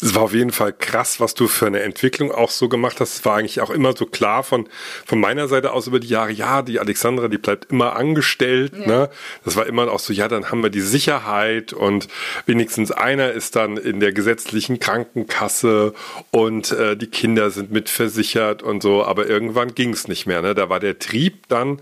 Es 0.00 0.14
war 0.14 0.22
auf 0.22 0.34
jeden 0.34 0.52
Fall 0.52 0.74
krass, 0.74 1.20
was 1.20 1.32
du 1.32 1.48
für 1.48 1.66
eine 1.66 1.80
Entwicklung 1.80 2.30
auch 2.30 2.50
so 2.50 2.68
gemacht 2.68 3.00
hast. 3.00 3.14
Es 3.14 3.24
war 3.24 3.36
eigentlich 3.36 3.62
auch 3.62 3.70
immer 3.70 3.96
so 3.96 4.04
klar 4.04 4.42
von, 4.42 4.68
von 5.06 5.18
meiner 5.18 5.48
Seite 5.48 5.72
aus 5.72 5.86
über 5.86 6.00
die 6.00 6.08
Jahre, 6.08 6.32
ja, 6.32 6.60
die 6.60 6.78
Alexandra, 6.78 7.28
die 7.28 7.38
bleibt 7.38 7.70
immer 7.70 7.96
angestellt. 7.96 8.72
Ja. 8.78 8.86
Ne? 8.86 9.10
Das 9.44 9.56
war 9.56 9.66
immer 9.66 9.90
auch 9.90 9.98
so, 9.98 10.12
ja, 10.12 10.28
dann 10.28 10.50
haben 10.50 10.62
wir 10.62 10.68
die 10.68 10.82
Sicherheit 10.82 11.72
und 11.72 12.08
wenigstens 12.44 12.92
einer 12.92 13.32
ist 13.32 13.56
dann 13.56 13.78
in 13.78 14.00
der 14.00 14.12
gesetzlichen 14.12 14.80
Krankenkasse 14.80 15.94
und 16.30 16.72
äh, 16.72 16.94
die 16.96 17.06
Kinder 17.06 17.50
sind 17.50 17.72
mitversichert 17.72 18.62
und 18.62 18.82
so. 18.82 19.02
Aber 19.02 19.26
irgendwann 19.26 19.74
ging 19.74 19.94
es 19.94 20.08
nicht 20.08 20.26
mehr. 20.26 20.42
Ne? 20.42 20.54
Da 20.54 20.68
war 20.68 20.78
der 20.78 20.98
Trieb 20.98 21.48
dann 21.48 21.80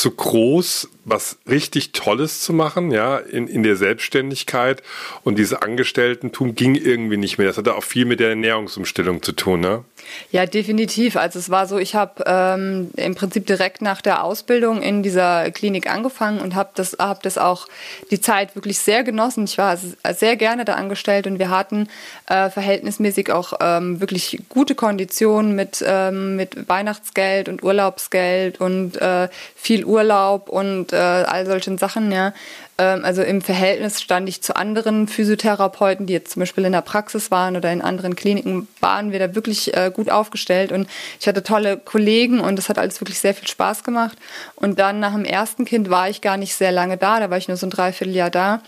zu 0.00 0.10
groß, 0.12 0.88
was 1.04 1.36
richtig 1.46 1.92
Tolles 1.92 2.40
zu 2.40 2.54
machen, 2.54 2.90
ja, 2.90 3.18
in, 3.18 3.48
in 3.48 3.62
der 3.62 3.76
Selbstständigkeit. 3.76 4.82
Und 5.24 5.38
diese 5.38 5.60
Angestellten-Tum 5.60 6.54
ging 6.54 6.74
irgendwie 6.74 7.18
nicht 7.18 7.36
mehr. 7.36 7.48
Das 7.48 7.58
hatte 7.58 7.74
auch 7.74 7.84
viel 7.84 8.06
mit 8.06 8.18
der 8.18 8.30
Ernährungsumstellung 8.30 9.22
zu 9.22 9.32
tun, 9.32 9.60
ne? 9.60 9.84
Ja, 10.32 10.46
definitiv. 10.46 11.16
Also 11.16 11.38
es 11.38 11.50
war 11.50 11.66
so, 11.66 11.78
ich 11.78 11.94
habe 11.94 12.24
ähm, 12.26 12.90
im 12.96 13.14
Prinzip 13.14 13.46
direkt 13.46 13.82
nach 13.82 14.00
der 14.00 14.24
Ausbildung 14.24 14.80
in 14.80 15.02
dieser 15.02 15.50
Klinik 15.50 15.88
angefangen 15.90 16.40
und 16.40 16.54
habe 16.54 16.70
das, 16.74 16.96
hab 16.98 17.22
das 17.22 17.36
auch 17.36 17.68
die 18.10 18.20
Zeit 18.20 18.54
wirklich 18.54 18.78
sehr 18.78 19.04
genossen. 19.04 19.44
Ich 19.44 19.58
war 19.58 19.76
sehr 19.76 20.36
gerne 20.36 20.64
da 20.64 20.74
angestellt 20.74 21.26
und 21.26 21.38
wir 21.38 21.50
hatten 21.50 21.88
äh, 22.26 22.48
verhältnismäßig 22.48 23.30
auch 23.30 23.52
ähm, 23.60 24.00
wirklich 24.00 24.40
gute 24.48 24.74
Konditionen 24.74 25.54
mit, 25.54 25.84
ähm, 25.86 26.36
mit 26.36 26.68
Weihnachtsgeld 26.68 27.48
und 27.48 27.62
Urlaubsgeld 27.62 28.60
und 28.60 28.96
äh, 28.96 29.28
viel 29.54 29.84
Urlaub 29.90 30.48
und 30.48 30.92
äh, 30.92 30.96
all 30.96 31.44
solchen 31.44 31.76
Sachen, 31.76 32.12
ja. 32.12 32.32
Ähm, 32.78 33.04
also 33.04 33.22
im 33.22 33.42
Verhältnis 33.42 34.00
stand 34.00 34.28
ich 34.28 34.42
zu 34.42 34.56
anderen 34.56 35.08
Physiotherapeuten, 35.08 36.06
die 36.06 36.12
jetzt 36.14 36.32
zum 36.32 36.40
Beispiel 36.40 36.64
in 36.64 36.72
der 36.72 36.80
Praxis 36.80 37.30
waren 37.30 37.56
oder 37.56 37.70
in 37.72 37.82
anderen 37.82 38.16
Kliniken, 38.16 38.68
waren 38.80 39.12
wir 39.12 39.18
da 39.18 39.34
wirklich 39.34 39.76
äh, 39.76 39.90
gut 39.94 40.10
aufgestellt 40.10 40.72
und 40.72 40.88
ich 41.20 41.28
hatte 41.28 41.42
tolle 41.42 41.76
Kollegen 41.76 42.40
und 42.40 42.58
es 42.58 42.68
hat 42.68 42.78
alles 42.78 43.00
wirklich 43.00 43.20
sehr 43.20 43.34
viel 43.34 43.48
Spaß 43.48 43.84
gemacht. 43.84 44.16
Und 44.56 44.78
dann 44.78 45.00
nach 45.00 45.12
dem 45.12 45.24
ersten 45.24 45.64
Kind 45.64 45.90
war 45.90 46.08
ich 46.08 46.20
gar 46.20 46.36
nicht 46.36 46.54
sehr 46.54 46.72
lange 46.72 46.96
da, 46.96 47.20
da 47.20 47.28
war 47.28 47.36
ich 47.36 47.48
nur 47.48 47.56
so 47.56 47.66
ein 47.66 47.70
Dreivierteljahr 47.70 48.30
da. 48.30 48.62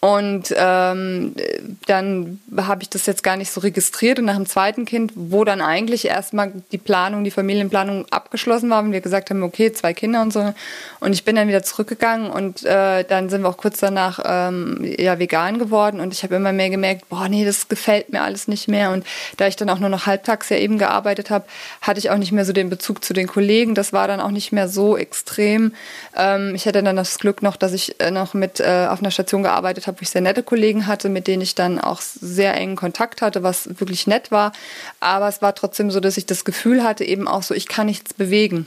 Und 0.00 0.54
ähm, 0.56 1.34
dann 1.86 2.40
habe 2.56 2.82
ich 2.82 2.88
das 2.88 3.04
jetzt 3.04 3.22
gar 3.22 3.36
nicht 3.36 3.50
so 3.50 3.60
registriert. 3.60 4.18
Und 4.18 4.24
nach 4.24 4.36
dem 4.36 4.46
zweiten 4.46 4.86
Kind, 4.86 5.12
wo 5.14 5.44
dann 5.44 5.60
eigentlich 5.60 6.06
erstmal 6.06 6.52
die 6.72 6.78
Planung, 6.78 7.22
die 7.22 7.30
Familienplanung 7.30 8.06
abgeschlossen 8.10 8.70
war 8.70 8.82
und 8.82 8.92
wir 8.92 9.02
gesagt 9.02 9.28
haben, 9.28 9.42
okay, 9.42 9.72
zwei 9.72 9.92
Kinder 9.92 10.22
und 10.22 10.32
so. 10.32 10.54
Und 11.00 11.12
ich 11.12 11.24
bin 11.24 11.36
dann 11.36 11.48
wieder 11.48 11.62
zurückgegangen 11.62 12.30
und 12.30 12.64
äh, 12.64 13.04
dann 13.04 13.28
sind 13.28 13.42
wir 13.42 13.50
auch 13.50 13.58
kurz 13.58 13.80
danach 13.80 14.20
ähm, 14.24 14.78
ja 14.98 15.18
vegan 15.18 15.58
geworden. 15.58 16.00
Und 16.00 16.14
ich 16.14 16.22
habe 16.22 16.34
immer 16.34 16.52
mehr 16.52 16.70
gemerkt, 16.70 17.10
boah, 17.10 17.28
nee, 17.28 17.44
das 17.44 17.68
gefällt 17.68 18.10
mir 18.10 18.22
alles 18.22 18.48
nicht 18.48 18.68
mehr. 18.68 18.92
Und 18.92 19.04
da 19.36 19.48
ich 19.48 19.56
dann 19.56 19.68
auch 19.68 19.80
nur 19.80 19.90
noch 19.90 20.06
halbtags 20.06 20.48
ja 20.48 20.56
eben 20.56 20.78
gearbeitet 20.78 21.28
habe, 21.28 21.44
hatte 21.82 21.98
ich 21.98 22.08
auch 22.08 22.16
nicht 22.16 22.32
mehr 22.32 22.46
so 22.46 22.54
den 22.54 22.70
Bezug 22.70 23.04
zu 23.04 23.12
den 23.12 23.26
Kollegen. 23.26 23.74
Das 23.74 23.92
war 23.92 24.08
dann 24.08 24.20
auch 24.20 24.30
nicht 24.30 24.50
mehr 24.50 24.68
so 24.68 24.96
extrem. 24.96 25.74
Ähm, 26.16 26.54
ich 26.54 26.64
hatte 26.66 26.82
dann 26.82 26.96
das 26.96 27.18
Glück 27.18 27.42
noch, 27.42 27.56
dass 27.56 27.74
ich 27.74 28.00
äh, 28.00 28.10
noch 28.10 28.32
mit 28.32 28.60
äh, 28.60 28.86
auf 28.88 29.00
einer 29.00 29.10
Station 29.10 29.42
gearbeitet 29.42 29.86
habe 29.86 29.89
habe, 29.90 30.00
wo 30.00 30.02
ich 30.02 30.10
sehr 30.10 30.22
nette 30.22 30.42
Kollegen 30.42 30.86
hatte, 30.86 31.08
mit 31.08 31.26
denen 31.26 31.42
ich 31.42 31.54
dann 31.54 31.78
auch 31.78 32.00
sehr 32.00 32.54
engen 32.54 32.76
Kontakt 32.76 33.22
hatte, 33.22 33.42
was 33.42 33.68
wirklich 33.80 34.06
nett 34.06 34.30
war. 34.30 34.52
Aber 35.00 35.28
es 35.28 35.42
war 35.42 35.54
trotzdem 35.54 35.90
so, 35.90 36.00
dass 36.00 36.16
ich 36.16 36.26
das 36.26 36.44
Gefühl 36.44 36.82
hatte, 36.82 37.04
eben 37.04 37.28
auch 37.28 37.42
so, 37.42 37.54
ich 37.54 37.68
kann 37.68 37.86
nichts 37.86 38.14
bewegen 38.14 38.66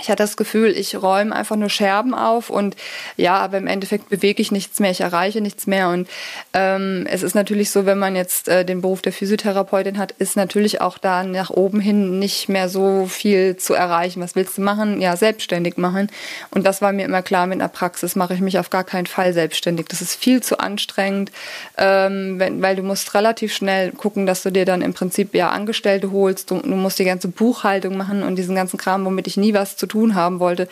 ich 0.00 0.10
hatte 0.10 0.24
das 0.24 0.36
Gefühl, 0.36 0.76
ich 0.76 1.00
räume 1.00 1.32
einfach 1.32 1.54
nur 1.54 1.70
Scherben 1.70 2.14
auf 2.14 2.50
und 2.50 2.74
ja, 3.16 3.36
aber 3.36 3.58
im 3.58 3.68
Endeffekt 3.68 4.08
bewege 4.08 4.42
ich 4.42 4.50
nichts 4.50 4.80
mehr, 4.80 4.90
ich 4.90 5.02
erreiche 5.02 5.40
nichts 5.40 5.68
mehr. 5.68 5.88
Und 5.88 6.08
ähm, 6.52 7.06
es 7.08 7.22
ist 7.22 7.36
natürlich 7.36 7.70
so, 7.70 7.86
wenn 7.86 8.00
man 8.00 8.16
jetzt 8.16 8.48
äh, 8.48 8.64
den 8.64 8.80
Beruf 8.80 9.02
der 9.02 9.12
Physiotherapeutin 9.12 9.96
hat, 9.96 10.10
ist 10.10 10.36
natürlich 10.36 10.80
auch 10.80 10.98
da 10.98 11.22
nach 11.22 11.50
oben 11.50 11.78
hin 11.78 12.18
nicht 12.18 12.48
mehr 12.48 12.68
so 12.68 13.06
viel 13.06 13.56
zu 13.56 13.74
erreichen. 13.74 14.20
Was 14.20 14.34
willst 14.34 14.58
du 14.58 14.62
machen? 14.62 15.00
Ja, 15.00 15.16
selbstständig 15.16 15.76
machen. 15.76 16.10
Und 16.50 16.66
das 16.66 16.82
war 16.82 16.90
mir 16.90 17.04
immer 17.04 17.22
klar, 17.22 17.46
mit 17.46 17.60
einer 17.60 17.68
Praxis 17.68 18.16
mache 18.16 18.34
ich 18.34 18.40
mich 18.40 18.58
auf 18.58 18.70
gar 18.70 18.82
keinen 18.82 19.06
Fall 19.06 19.32
selbstständig. 19.32 19.86
Das 19.86 20.02
ist 20.02 20.16
viel 20.16 20.42
zu 20.42 20.58
anstrengend, 20.58 21.30
ähm, 21.78 22.40
wenn, 22.40 22.60
weil 22.60 22.74
du 22.74 22.82
musst 22.82 23.14
relativ 23.14 23.54
schnell 23.54 23.92
gucken, 23.92 24.26
dass 24.26 24.42
du 24.42 24.50
dir 24.50 24.64
dann 24.64 24.82
im 24.82 24.92
Prinzip 24.92 25.36
ja 25.36 25.50
Angestellte 25.50 26.10
holst. 26.10 26.50
Du, 26.50 26.58
du 26.58 26.74
musst 26.74 26.98
die 26.98 27.04
ganze 27.04 27.28
Buchhaltung 27.28 27.96
machen 27.96 28.24
und 28.24 28.34
diesen 28.34 28.56
ganzen 28.56 28.76
Kram, 28.76 29.04
womit 29.04 29.28
ich 29.28 29.36
nie 29.36 29.54
was 29.54 29.76
zu 29.76 29.83
zu 29.84 29.86
tun 29.86 30.14
haben 30.14 30.40
wollte. 30.40 30.68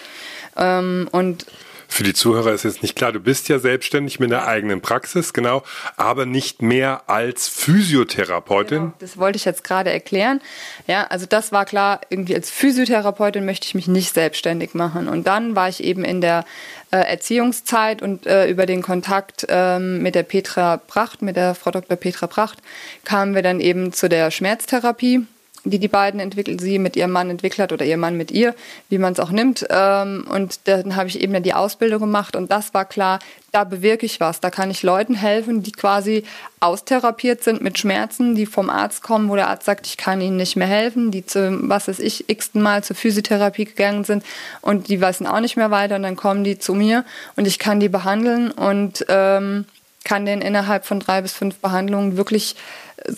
Ähm, 0.56 1.08
und 1.12 1.46
für 1.92 2.04
die 2.04 2.14
Zuhörer 2.14 2.52
ist 2.52 2.62
jetzt 2.62 2.80
nicht 2.80 2.96
klar, 2.96 3.12
du 3.12 3.20
bist 3.20 3.50
ja 3.50 3.58
selbstständig 3.58 4.18
mit 4.18 4.32
einer 4.32 4.46
eigenen 4.46 4.80
Praxis, 4.80 5.34
genau, 5.34 5.62
aber 5.98 6.24
nicht 6.24 6.62
mehr 6.62 7.02
als 7.06 7.48
Physiotherapeutin. 7.48 8.78
Genau, 8.78 8.92
das 8.98 9.18
wollte 9.18 9.36
ich 9.36 9.44
jetzt 9.44 9.62
gerade 9.62 9.90
erklären. 9.90 10.40
Ja, 10.86 11.06
also 11.08 11.26
das 11.26 11.52
war 11.52 11.66
klar, 11.66 12.00
irgendwie 12.08 12.34
als 12.34 12.50
Physiotherapeutin 12.50 13.44
möchte 13.44 13.66
ich 13.66 13.74
mich 13.74 13.88
nicht 13.88 14.14
selbstständig 14.14 14.72
machen. 14.72 15.06
Und 15.06 15.26
dann 15.26 15.54
war 15.54 15.68
ich 15.68 15.84
eben 15.84 16.02
in 16.02 16.22
der 16.22 16.46
äh, 16.92 16.96
Erziehungszeit 16.96 18.00
und 18.00 18.26
äh, 18.26 18.48
über 18.48 18.64
den 18.64 18.80
Kontakt 18.80 19.44
ähm, 19.50 20.02
mit 20.02 20.14
der 20.14 20.22
Petra 20.22 20.78
Pracht, 20.78 21.20
mit 21.20 21.36
der 21.36 21.54
Frau 21.54 21.72
Dr. 21.72 21.98
Petra 21.98 22.26
Pracht, 22.26 22.60
kamen 23.04 23.34
wir 23.34 23.42
dann 23.42 23.60
eben 23.60 23.92
zu 23.92 24.08
der 24.08 24.30
Schmerztherapie 24.30 25.26
die 25.64 25.78
die 25.78 25.88
beiden 25.88 26.18
entwickelt, 26.18 26.60
sie 26.60 26.78
mit 26.78 26.96
ihrem 26.96 27.12
Mann 27.12 27.30
entwickelt 27.30 27.60
hat 27.60 27.72
oder 27.72 27.84
ihr 27.84 27.96
Mann 27.96 28.16
mit 28.16 28.30
ihr, 28.30 28.54
wie 28.88 28.98
man 28.98 29.12
es 29.12 29.20
auch 29.20 29.30
nimmt. 29.30 29.66
Ähm, 29.70 30.26
und 30.28 30.60
dann 30.64 30.96
habe 30.96 31.08
ich 31.08 31.20
eben 31.20 31.32
dann 31.32 31.42
die 31.42 31.54
Ausbildung 31.54 32.00
gemacht 32.00 32.34
und 32.34 32.50
das 32.50 32.74
war 32.74 32.84
klar, 32.84 33.20
da 33.52 33.64
bewirke 33.64 34.06
ich 34.06 34.18
was. 34.18 34.40
Da 34.40 34.50
kann 34.50 34.70
ich 34.70 34.82
Leuten 34.82 35.14
helfen, 35.14 35.62
die 35.62 35.72
quasi 35.72 36.24
austherapiert 36.60 37.44
sind 37.44 37.60
mit 37.60 37.78
Schmerzen, 37.78 38.34
die 38.34 38.46
vom 38.46 38.70
Arzt 38.70 39.02
kommen, 39.02 39.28
wo 39.28 39.36
der 39.36 39.48
Arzt 39.48 39.66
sagt, 39.66 39.86
ich 39.86 39.96
kann 39.96 40.20
ihnen 40.20 40.36
nicht 40.36 40.56
mehr 40.56 40.66
helfen, 40.66 41.10
die 41.10 41.26
zu, 41.26 41.58
was 41.68 41.86
weiß 41.86 42.00
ich, 42.00 42.28
x-ten 42.28 42.62
Mal 42.62 42.82
zur 42.82 42.96
Physiotherapie 42.96 43.66
gegangen 43.66 44.04
sind 44.04 44.24
und 44.62 44.88
die 44.88 45.00
wissen 45.00 45.26
auch 45.26 45.40
nicht 45.40 45.56
mehr 45.56 45.70
weiter 45.70 45.96
und 45.96 46.02
dann 46.02 46.16
kommen 46.16 46.44
die 46.44 46.58
zu 46.58 46.74
mir 46.74 47.04
und 47.36 47.46
ich 47.46 47.58
kann 47.58 47.78
die 47.78 47.88
behandeln 47.88 48.50
und 48.50 49.04
ähm, 49.08 49.66
kann 50.04 50.26
denen 50.26 50.42
innerhalb 50.42 50.84
von 50.84 50.98
drei 50.98 51.20
bis 51.20 51.32
fünf 51.32 51.58
Behandlungen 51.58 52.16
wirklich 52.16 52.56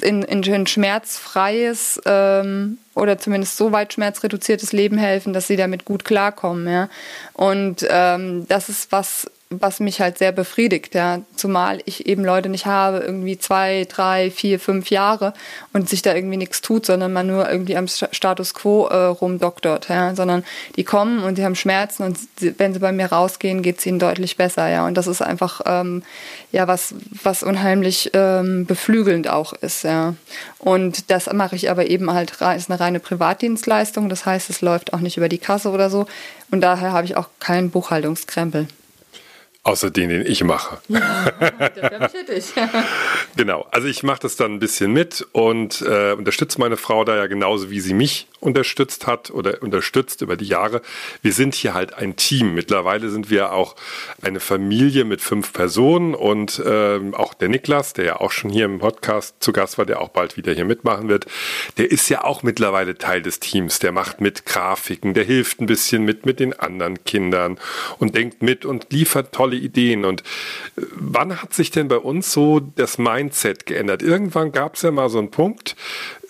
in, 0.03 0.23
in 0.23 0.45
ein 0.45 0.67
schmerzfreies 0.67 2.01
ähm, 2.07 2.79
oder 2.95 3.19
zumindest 3.19 3.57
so 3.57 3.73
weit 3.73 3.93
schmerzreduziertes 3.93 4.73
Leben 4.73 4.99
helfen, 4.99 5.33
dass 5.33 5.47
sie 5.47 5.57
damit 5.57 5.85
gut 5.85 6.05
klarkommen. 6.05 6.69
Ja? 6.69 6.89
Und 7.33 7.87
ähm, 7.89 8.47
das 8.49 8.69
ist 8.69 8.93
was, 8.93 9.31
was 9.61 9.81
mich 9.81 10.01
halt 10.01 10.19
sehr 10.19 10.33
befriedigt, 10.33 10.95
ja. 10.95 11.21
Zumal 11.37 11.81
ich 11.85 12.07
eben 12.07 12.25
Leute 12.25 12.49
nicht 12.49 12.67
habe, 12.67 12.99
irgendwie 12.99 13.39
zwei, 13.39 13.87
drei, 13.89 14.31
vier, 14.31 14.61
fünf 14.61 14.91
Jahre 14.91 15.35
und 15.73 15.89
sich 15.89 16.03
da 16.03 16.15
irgendwie 16.15 16.37
nichts 16.37 16.61
tut, 16.61 16.87
sondern 16.87 17.13
man 17.13 17.27
nur 17.27 17.49
irgendwie 17.49 17.77
am 17.77 17.87
Status 17.89 18.55
quo 18.55 18.87
äh, 18.87 18.97
rumdoktort, 18.97 19.89
ja. 19.89 20.15
Sondern 20.15 20.45
die 20.77 20.85
kommen 20.85 21.23
und 21.23 21.37
sie 21.37 21.45
haben 21.45 21.57
Schmerzen 21.57 22.03
und 22.05 22.19
wenn 22.59 22.73
sie 22.73 22.81
bei 22.81 22.93
mir 22.93 23.07
rausgehen, 23.07 23.63
geht 23.63 23.79
es 23.79 23.87
ihnen 23.87 23.99
deutlich 23.99 24.37
besser, 24.37 24.69
ja. 24.69 24.87
Und 24.87 24.95
das 24.95 25.07
ist 25.07 25.23
einfach 25.23 25.61
ähm, 25.67 26.03
ja 26.53 26.69
was, 26.69 26.95
was 27.23 27.43
unheimlich 27.43 28.11
ähm, 28.15 28.67
beflügelnd 28.67 29.29
auch 29.29 29.53
ist, 29.53 29.85
ja. 29.85 30.15
Und 30.59 31.11
das 31.11 31.31
mache 31.33 31.57
ich 31.57 31.71
aber 31.71 31.89
eben 31.89 32.11
halt, 32.11 32.33
ist 32.33 32.71
eine 32.71 32.81
reine 32.81 33.01
Privatdienstleistung. 33.01 34.09
Das 34.09 34.25
heißt, 34.25 34.49
es 34.49 34.63
läuft 34.63 34.95
auch 34.95 35.01
nicht 35.01 35.17
über 35.17 35.29
die 35.29 35.39
Kasse 35.39 35.71
oder 35.71 35.91
so. 35.91 36.07
Und 36.51 36.63
daher 36.63 36.93
habe 36.93 37.05
ich 37.05 37.17
auch 37.17 37.29
keinen 37.39 37.71
Buchhaltungskrempel. 37.71 38.69
Außer 39.65 39.91
den, 39.91 40.11
den 40.11 40.27
ich 40.27 40.45
mache. 40.45 40.79
Ja, 40.89 41.33
ich 42.29 42.53
genau, 43.37 43.67
also 43.71 43.89
ich 43.89 44.03
mache 44.03 44.21
das 44.21 44.37
dann 44.37 44.55
ein 44.55 44.59
bisschen 44.59 44.93
mit 44.93 45.27
und 45.33 45.83
äh, 45.83 46.13
unterstütze 46.13 46.59
meine 46.61 46.77
Frau 46.77 47.05
da 47.05 47.17
ja 47.17 47.27
genauso, 47.27 47.71
wie 47.71 47.81
sie 47.81 47.95
mich 47.95 48.29
unterstützt 48.45 49.07
hat 49.07 49.31
oder 49.31 49.63
unterstützt 49.63 50.21
über 50.21 50.37
die 50.37 50.45
Jahre. 50.45 50.83
Wir 51.23 51.33
sind 51.33 51.55
hier 51.55 51.75
halt 51.75 51.95
ein 51.95 52.17
Team. 52.17 52.55
Mittlerweile 52.55 53.09
sind 53.09 53.31
wir 53.31 53.53
auch 53.53 53.75
eine 54.23 54.39
Familie 54.39 55.05
mit 55.05 55.23
fünf 55.23 55.53
Personen 55.53 56.15
und 56.15 56.63
ähm, 56.65 57.15
auch 57.15 57.33
der 57.35 57.49
Niklas, 57.49 57.95
der 57.95 58.05
ja 58.05 58.21
auch 58.21 58.33
schon 58.33 58.51
hier 58.51 58.67
im 58.67 58.79
Podcast 58.79 59.37
zu 59.41 59.53
Gast 59.53 59.79
war, 59.79 59.87
der 59.87 60.01
auch 60.01 60.11
bald 60.11 60.37
wieder 60.37 60.53
hier 60.53 60.67
mitmachen 60.67 61.09
wird, 61.09 61.27
der 61.79 61.91
ist 61.91 62.09
ja 62.11 62.25
auch 62.25 62.43
mittlerweile 62.43 62.99
Teil 62.99 63.23
des 63.23 63.41
Teams. 63.41 63.79
Der 63.79 63.93
macht 63.93 64.21
mit 64.21 64.45
Grafiken, 64.45 65.15
der 65.15 65.25
hilft 65.25 65.61
ein 65.61 65.67
bisschen 65.67 66.05
mit 66.05 66.27
mit 66.27 66.39
den 66.39 66.53
anderen 66.53 67.03
Kindern 67.05 67.59
und 67.99 68.15
denkt 68.15 68.43
mit 68.43 68.67
und 68.67 68.93
liefert 68.93 69.33
tolle 69.33 69.57
Ideen. 69.57 70.05
Und 70.05 70.21
äh, 70.77 70.83
wann 70.95 71.41
hat 71.41 71.55
sich 71.55 71.71
denn 71.71 71.89
bei 71.89 71.99
uns 71.99 72.31
so 72.31 72.61
das 72.61 72.99
Mindset 73.25 73.67
geändert? 73.67 74.03
Irgendwann 74.03 74.53
gab 74.53 74.75
es 74.75 74.83
ja 74.83 74.91
mal 74.91 75.09
so 75.09 75.19
einen 75.19 75.31
Punkt, 75.31 75.77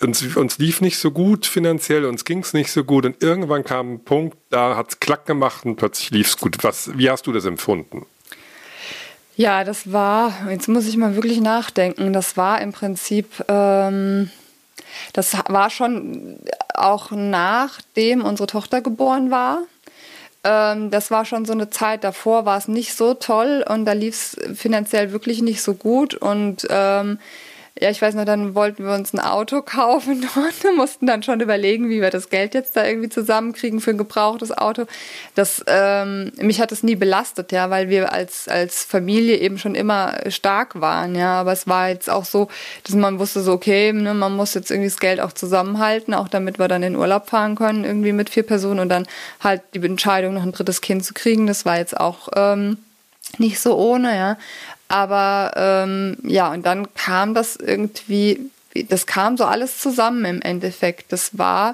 uns, 0.01 0.35
uns 0.35 0.57
lief 0.57 0.81
nicht 0.81 0.97
so 0.97 1.11
gut 1.11 1.45
finanziell, 1.45 2.05
uns 2.05 2.25
ging 2.25 2.39
es 2.39 2.53
nicht 2.53 2.71
so 2.71 2.83
gut 2.83 3.05
und 3.05 3.21
irgendwann 3.21 3.63
kam 3.63 3.93
ein 3.93 4.03
Punkt, 4.03 4.37
da 4.49 4.75
hat 4.75 4.89
es 4.89 4.99
klack 4.99 5.25
gemacht 5.25 5.65
und 5.65 5.75
plötzlich 5.75 6.11
lief 6.11 6.27
es 6.27 6.37
gut. 6.37 6.63
Was, 6.63 6.97
wie 6.97 7.09
hast 7.09 7.27
du 7.27 7.31
das 7.31 7.45
empfunden? 7.45 8.05
Ja, 9.35 9.65
das 9.65 9.91
war, 9.91 10.49
jetzt 10.49 10.69
muss 10.69 10.87
ich 10.87 10.95
mal 10.95 11.15
wirklich 11.15 11.41
nachdenken, 11.41 12.13
das 12.13 12.37
war 12.37 12.61
im 12.61 12.71
Prinzip, 12.71 13.43
ähm, 13.49 14.29
das 15.11 15.37
war 15.49 15.69
schon 15.69 16.39
auch 16.73 17.11
nachdem 17.11 18.23
unsere 18.23 18.47
Tochter 18.47 18.81
geboren 18.81 19.31
war. 19.31 19.59
Ähm, 20.45 20.91
das 20.91 21.09
war 21.09 21.25
schon 21.25 21.45
so 21.45 21.53
eine 21.53 21.71
Zeit 21.71 22.03
davor, 22.03 22.45
war 22.45 22.57
es 22.57 22.67
nicht 22.67 22.93
so 22.93 23.15
toll 23.15 23.65
und 23.67 23.85
da 23.85 23.93
lief 23.93 24.13
es 24.15 24.57
finanziell 24.57 25.11
wirklich 25.11 25.41
nicht 25.41 25.63
so 25.63 25.73
gut. 25.73 26.13
Und 26.13 26.67
ähm, 26.69 27.19
ja, 27.77 27.89
ich 27.89 28.01
weiß 28.01 28.15
noch, 28.15 28.23
dann 28.23 28.55
wollten 28.55 28.85
wir 28.85 28.93
uns 28.93 29.13
ein 29.13 29.19
Auto 29.19 29.61
kaufen 29.61 30.25
und 30.35 30.77
mussten 30.77 31.07
dann 31.07 31.23
schon 31.23 31.41
überlegen, 31.41 31.89
wie 31.89 31.99
wir 31.99 32.09
das 32.09 32.29
Geld 32.29 32.53
jetzt 32.53 32.77
da 32.77 32.85
irgendwie 32.85 33.09
zusammenkriegen 33.09 33.81
für 33.81 33.91
ein 33.91 33.97
gebrauchtes 33.97 34.57
Auto. 34.57 34.85
Das, 35.35 35.61
ähm, 35.67 36.31
mich 36.37 36.61
hat 36.61 36.71
es 36.71 36.83
nie 36.83 36.95
belastet, 36.95 37.51
ja, 37.51 37.69
weil 37.69 37.89
wir 37.89 38.13
als, 38.13 38.47
als 38.47 38.85
Familie 38.85 39.37
eben 39.37 39.57
schon 39.57 39.75
immer 39.75 40.13
stark 40.29 40.79
waren, 40.79 41.15
ja. 41.15 41.33
Aber 41.41 41.51
es 41.51 41.67
war 41.67 41.89
jetzt 41.89 42.09
auch 42.09 42.23
so, 42.23 42.47
dass 42.85 42.95
man 42.95 43.19
wusste 43.19 43.41
so, 43.41 43.51
okay, 43.51 43.91
ne, 43.91 44.13
man 44.13 44.33
muss 44.33 44.53
jetzt 44.53 44.71
irgendwie 44.71 44.89
das 44.89 44.99
Geld 44.99 45.19
auch 45.19 45.33
zusammenhalten, 45.33 46.13
auch 46.13 46.29
damit 46.29 46.59
wir 46.59 46.69
dann 46.69 46.81
in 46.81 46.95
Urlaub 46.95 47.29
fahren 47.29 47.55
können, 47.55 47.83
irgendwie 47.83 48.13
mit 48.13 48.29
vier 48.29 48.43
Personen 48.43 48.79
und 48.79 48.87
dann 48.87 49.05
halt 49.41 49.61
die 49.73 49.85
Entscheidung, 49.85 50.35
noch 50.35 50.43
ein 50.43 50.53
drittes 50.53 50.79
Kind 50.79 51.03
zu 51.03 51.13
kriegen, 51.13 51.45
das 51.45 51.65
war 51.65 51.77
jetzt 51.77 51.99
auch 51.99 52.29
ähm, 52.37 52.77
nicht 53.37 53.59
so 53.59 53.77
ohne, 53.77 54.15
ja. 54.15 54.37
Aber 54.87 55.51
ähm, 55.55 56.17
ja, 56.23 56.51
und 56.51 56.65
dann 56.65 56.93
kam 56.93 57.33
das 57.33 57.55
irgendwie, 57.55 58.51
das 58.89 59.07
kam 59.07 59.37
so 59.37 59.45
alles 59.45 59.79
zusammen 59.79 60.25
im 60.25 60.41
Endeffekt. 60.41 61.11
Das 61.11 61.37
war, 61.37 61.73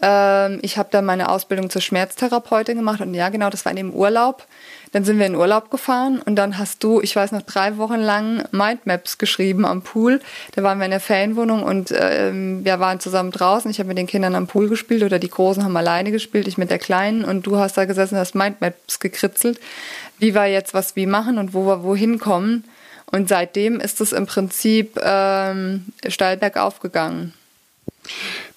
ähm, 0.00 0.58
ich 0.62 0.78
habe 0.78 0.88
dann 0.90 1.04
meine 1.04 1.28
Ausbildung 1.28 1.68
zur 1.68 1.82
Schmerztherapeutin 1.82 2.76
gemacht 2.76 3.00
und 3.00 3.12
ja, 3.14 3.28
genau, 3.28 3.50
das 3.50 3.64
war 3.64 3.70
in 3.70 3.76
dem 3.76 3.92
Urlaub. 3.92 4.46
Dann 4.92 5.04
sind 5.04 5.18
wir 5.18 5.26
in 5.26 5.34
Urlaub 5.34 5.70
gefahren 5.70 6.22
und 6.24 6.36
dann 6.36 6.56
hast 6.56 6.82
du, 6.82 7.02
ich 7.02 7.14
weiß 7.14 7.32
noch, 7.32 7.42
drei 7.42 7.76
Wochen 7.76 8.00
lang 8.00 8.44
Mindmaps 8.52 9.18
geschrieben 9.18 9.66
am 9.66 9.82
Pool. 9.82 10.22
Da 10.54 10.62
waren 10.62 10.78
wir 10.78 10.86
in 10.86 10.90
der 10.90 11.00
Ferienwohnung 11.00 11.62
und 11.62 11.92
ähm, 11.94 12.64
wir 12.64 12.80
waren 12.80 12.98
zusammen 12.98 13.30
draußen. 13.30 13.70
Ich 13.70 13.80
habe 13.80 13.88
mit 13.88 13.98
den 13.98 14.06
Kindern 14.06 14.34
am 14.34 14.46
Pool 14.46 14.70
gespielt 14.70 15.02
oder 15.02 15.18
die 15.18 15.28
Großen 15.28 15.62
haben 15.62 15.76
alleine 15.76 16.10
gespielt, 16.10 16.48
ich 16.48 16.56
mit 16.56 16.70
der 16.70 16.78
Kleinen 16.78 17.24
und 17.26 17.46
du 17.46 17.58
hast 17.58 17.76
da 17.76 17.84
gesessen 17.84 18.14
und 18.14 18.20
hast 18.20 18.34
Mindmaps 18.34 18.98
gekritzelt 18.98 19.60
wie 20.18 20.34
wir 20.34 20.46
jetzt 20.46 20.74
was 20.74 20.96
wie 20.96 21.06
machen 21.06 21.38
und 21.38 21.54
wo 21.54 21.66
wir 21.66 21.82
wohin 21.82 22.18
kommen. 22.18 22.64
Und 23.06 23.28
seitdem 23.28 23.80
ist 23.80 24.00
es 24.00 24.12
im 24.12 24.26
Prinzip 24.26 24.98
ähm, 25.02 25.86
steil 26.08 26.36
bergauf 26.36 26.80
gegangen. 26.80 27.32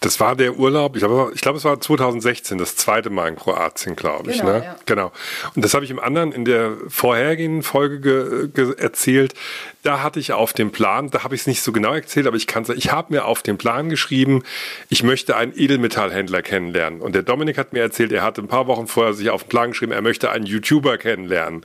Das 0.04 0.20
war 0.20 0.36
der 0.36 0.58
Urlaub, 0.58 0.96
ich 0.96 1.02
glaube, 1.02 1.32
ich 1.36 1.42
glaube, 1.42 1.60
es 1.60 1.64
war 1.64 1.80
2016, 1.80 2.58
das 2.58 2.76
zweite 2.76 3.12
Mal 3.12 3.28
in 3.28 3.36
Kroatien, 3.36 3.96
glaube 3.96 4.32
ich. 4.32 4.40
Genau, 4.40 4.54
ne? 4.54 4.64
ja. 4.66 4.76
genau. 4.88 5.12
Und 5.56 5.64
das 5.64 5.76
habe 5.76 5.86
ich 5.86 5.92
im 5.92 6.00
anderen 6.00 6.32
in 6.32 6.44
der 6.44 6.76
vorhergehenden 6.88 7.62
Folge 7.62 8.50
erzählt. 8.80 9.36
Da 9.84 10.02
hatte 10.02 10.20
ich 10.20 10.34
auf 10.34 10.54
dem 10.54 10.72
Plan, 10.72 11.12
da 11.12 11.24
habe 11.24 11.36
ich 11.36 11.42
es 11.42 11.48
nicht 11.48 11.62
so 11.62 11.72
genau 11.72 11.94
erzählt, 11.94 12.26
aber 12.26 12.36
ich 12.36 12.48
kann 12.48 12.66
sagen, 12.66 12.80
ich 12.80 12.92
habe 12.92 13.14
mir 13.14 13.26
auf 13.26 13.44
den 13.44 13.60
Plan 13.60 13.90
geschrieben, 13.90 14.42
ich 14.90 15.04
möchte 15.04 15.38
einen 15.38 15.54
Edelmetallhändler 15.56 16.42
kennenlernen. 16.42 17.00
Und 17.00 17.14
der 17.14 17.22
Dominik 17.22 17.60
hat 17.60 17.72
mir 17.72 17.82
erzählt, 17.82 18.12
er 18.12 18.24
hatte 18.24 18.42
ein 18.42 18.48
paar 18.48 18.66
Wochen 18.66 18.88
vorher 18.88 19.14
sich 19.14 19.30
auf 19.30 19.44
den 19.44 19.50
Plan 19.50 19.70
geschrieben, 19.70 19.92
er 19.92 20.02
möchte 20.02 20.32
einen 20.32 20.48
YouTuber 20.48 20.98
kennenlernen. 20.98 21.64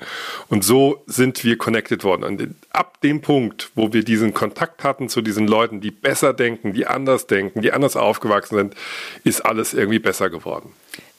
Und 0.48 0.62
so 0.62 1.02
sind 1.06 1.42
wir 1.42 1.56
connected 1.56 2.04
worden. 2.04 2.22
Und 2.22 2.54
ab 2.76 3.00
dem 3.00 3.20
Punkt, 3.20 3.70
wo 3.74 3.92
wir 3.92 4.04
diesen 4.04 4.34
Kontakt 4.34 4.84
hatten 4.84 5.08
zu 5.08 5.22
diesen 5.22 5.46
Leuten, 5.46 5.80
die 5.80 5.90
besser 5.90 6.32
denken, 6.32 6.72
die 6.72 6.86
anders 6.86 7.26
denken, 7.26 7.62
die 7.62 7.72
anders 7.72 7.96
aufgewachsen 7.96 8.56
sind, 8.56 8.74
ist 9.24 9.40
alles 9.40 9.74
irgendwie 9.74 9.98
besser 9.98 10.30
geworden. 10.30 10.72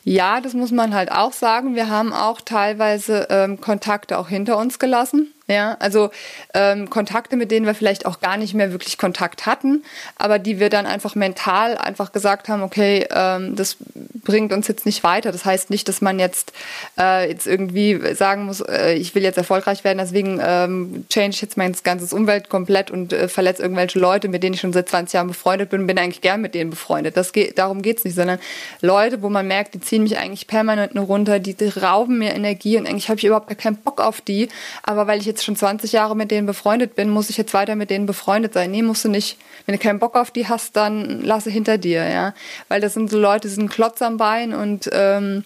Ja, 0.04 0.40
das 0.40 0.54
muss 0.54 0.72
man 0.72 0.94
halt 0.94 1.12
auch 1.12 1.34
sagen. 1.34 1.76
Wir 1.76 1.90
haben 1.90 2.14
auch 2.14 2.40
teilweise 2.40 3.28
ähm, 3.30 3.60
Kontakte 3.60 4.18
auch 4.18 4.30
hinter 4.30 4.58
uns 4.58 4.80
gelassen. 4.80 5.34
Ja, 5.50 5.78
also 5.80 6.10
ähm, 6.54 6.90
Kontakte, 6.90 7.38
mit 7.38 7.52
denen 7.52 7.66
wir 7.66 7.74
vielleicht 7.74 8.06
auch 8.06 8.20
gar 8.20 8.36
nicht 8.36 8.54
mehr 8.54 8.74
wirklich 8.74 8.98
Kontakt 8.98 9.46
hatten, 9.46 9.86
aber 10.18 10.40
die 10.40 10.60
wir 10.60 10.70
dann 10.70 10.86
einfach 10.86 11.16
mental 11.16 11.78
einfach 11.78 12.12
gesagt 12.12 12.50
haben, 12.50 12.62
okay, 12.62 13.08
ähm, 13.12 13.56
das 13.56 13.78
bringt 14.26 14.52
uns 14.52 14.68
jetzt 14.68 14.86
nicht 14.86 15.06
weiter. 15.06 15.32
Das 15.32 15.46
heißt 15.46 15.70
nicht, 15.70 15.88
dass 15.88 16.02
man 16.02 16.20
jetzt 16.20 16.52
äh, 17.00 17.30
jetzt 17.30 17.48
irgendwie 17.48 18.14
sagen 18.14 18.44
muss, 18.44 18.60
äh, 18.60 18.96
ich 18.96 19.16
will 19.16 19.24
jetzt 19.24 19.38
erfolgreich 19.38 19.86
werden, 19.86 20.00
deswegen 20.00 20.42
ähm, 20.44 21.06
change 21.10 21.30
ich 21.30 21.42
jetzt 21.42 21.56
mein 21.56 21.74
ganzes 21.82 22.12
Umwelt 22.12 22.50
komplett 22.50 22.92
und 22.92 23.14
äh, 23.14 23.30
verletze 23.30 23.62
irgendwelche 23.62 24.00
Leute, 24.00 24.28
mit 24.28 24.44
denen 24.44 24.56
ich 24.56 24.60
schon 24.60 24.74
seit 24.74 24.90
20 24.90 25.14
Jahren 25.14 25.28
befreundet 25.28 25.70
bin 25.70 25.80
und 25.80 25.88
bin 25.88 25.98
eigentlich 25.98 26.20
gern 26.20 26.42
mit 26.42 26.56
denen 26.56 26.72
befreundet. 26.72 27.16
Das 27.16 27.32
geht, 27.32 27.58
darum 27.58 27.82
geht's 27.82 28.04
nicht, 28.04 28.16
sondern 28.16 28.40
Leute, 28.82 29.22
wo 29.22 29.30
man 29.30 29.48
merkt, 29.48 29.76
die 29.76 29.80
ziehen 29.80 30.04
mich 30.04 30.18
eigentlich 30.18 30.48
permanent 30.48 30.94
nur 30.94 31.06
runter, 31.06 31.40
die, 31.40 31.54
die 31.54 31.70
rauben 31.70 32.18
mir 32.18 32.36
Energie 32.36 32.78
und 32.78 32.86
eigentlich 32.86 33.08
habe 33.08 33.20
ich 33.20 33.26
überhaupt 33.26 33.48
gar 33.48 33.56
keinen 33.56 33.78
Bock 33.78 34.02
auf 34.02 34.20
die, 34.20 34.50
aber 34.84 35.08
weil 35.08 35.22
ich 35.22 35.26
jetzt 35.26 35.37
jetzt 35.38 35.46
schon 35.46 35.56
20 35.56 35.92
Jahre 35.92 36.16
mit 36.16 36.32
denen 36.32 36.48
befreundet 36.48 36.96
bin, 36.96 37.10
muss 37.10 37.30
ich 37.30 37.38
jetzt 37.38 37.54
weiter 37.54 37.76
mit 37.76 37.92
denen 37.92 38.08
befreundet 38.08 38.54
sein. 38.54 38.72
Nee, 38.72 38.82
musst 38.82 39.06
du 39.06 39.10
nicht. 39.10 39.38
Wenn 39.66 39.76
du 39.76 39.80
keinen 39.80 40.00
Bock 40.00 40.16
auf 40.16 40.32
die 40.32 40.48
hast, 40.48 40.76
dann 40.76 41.22
lasse 41.22 41.52
hinter 41.52 41.78
dir, 41.78 42.10
ja. 42.10 42.34
Weil 42.68 42.82
das 42.82 42.94
sind 42.96 43.10
so 43.10 43.20
Leute, 43.20 43.48
die 43.48 43.54
sind 43.54 43.70
Klotz 43.70 44.02
am 44.02 44.18
Bein 44.18 44.54
und 44.54 44.90
ähm, 44.92 45.44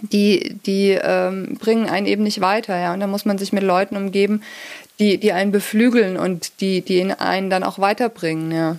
die, 0.00 0.56
die 0.64 0.90
ähm, 0.90 1.56
bringen 1.58 1.88
einen 1.88 2.06
eben 2.06 2.22
nicht 2.22 2.40
weiter, 2.40 2.78
ja. 2.78 2.94
Und 2.94 3.00
da 3.00 3.08
muss 3.08 3.24
man 3.24 3.38
sich 3.38 3.52
mit 3.52 3.64
Leuten 3.64 3.96
umgeben, 3.96 4.42
die, 5.00 5.18
die 5.18 5.32
einen 5.32 5.52
beflügeln 5.52 6.16
und 6.16 6.60
die, 6.60 6.82
die 6.82 7.12
einen 7.12 7.50
dann 7.50 7.64
auch 7.64 7.78
weiterbringen, 7.80 8.52
ja. 8.52 8.76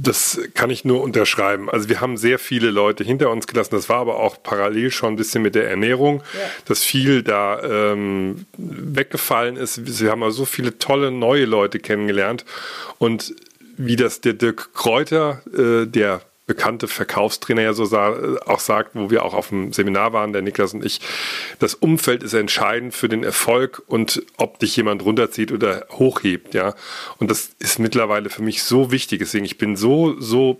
Das 0.00 0.40
kann 0.54 0.70
ich 0.70 0.84
nur 0.84 1.02
unterschreiben. 1.02 1.68
Also 1.68 1.88
wir 1.88 2.00
haben 2.00 2.16
sehr 2.16 2.38
viele 2.38 2.70
Leute 2.70 3.02
hinter 3.02 3.30
uns 3.30 3.48
gelassen. 3.48 3.74
Das 3.74 3.88
war 3.88 3.98
aber 3.98 4.20
auch 4.20 4.40
parallel 4.40 4.92
schon 4.92 5.14
ein 5.14 5.16
bisschen 5.16 5.42
mit 5.42 5.56
der 5.56 5.68
Ernährung, 5.68 6.22
ja. 6.34 6.50
dass 6.66 6.84
viel 6.84 7.24
da 7.24 7.60
ähm, 7.62 8.46
weggefallen 8.56 9.56
ist. 9.56 10.00
Wir 10.00 10.12
haben 10.12 10.22
also 10.22 10.38
so 10.38 10.44
viele 10.44 10.78
tolle 10.78 11.10
neue 11.10 11.46
Leute 11.46 11.80
kennengelernt. 11.80 12.44
Und 12.98 13.34
wie 13.76 13.96
das 13.96 14.20
der 14.20 14.34
Dirk 14.34 14.72
Kräuter, 14.72 15.42
äh, 15.52 15.86
der 15.86 16.20
bekannte 16.48 16.88
Verkaufstrainer 16.88 17.62
ja 17.62 17.72
so 17.74 17.84
sa 17.84 18.38
auch 18.46 18.58
sagt, 18.58 18.96
wo 18.96 19.10
wir 19.10 19.24
auch 19.24 19.34
auf 19.34 19.50
dem 19.50 19.72
Seminar 19.72 20.12
waren, 20.12 20.32
der 20.32 20.42
Niklas 20.42 20.74
und 20.74 20.84
ich, 20.84 21.00
das 21.60 21.74
Umfeld 21.74 22.24
ist 22.24 22.32
entscheidend 22.32 22.94
für 22.94 23.08
den 23.08 23.22
Erfolg 23.22 23.82
und 23.86 24.22
ob 24.38 24.58
dich 24.58 24.74
jemand 24.74 25.04
runterzieht 25.04 25.52
oder 25.52 25.86
hochhebt, 25.92 26.54
ja. 26.54 26.74
Und 27.18 27.30
das 27.30 27.50
ist 27.58 27.78
mittlerweile 27.78 28.30
für 28.30 28.42
mich 28.42 28.62
so 28.64 28.90
wichtig. 28.90 29.20
Deswegen, 29.20 29.44
ich 29.44 29.58
bin 29.58 29.76
so, 29.76 30.18
so 30.18 30.58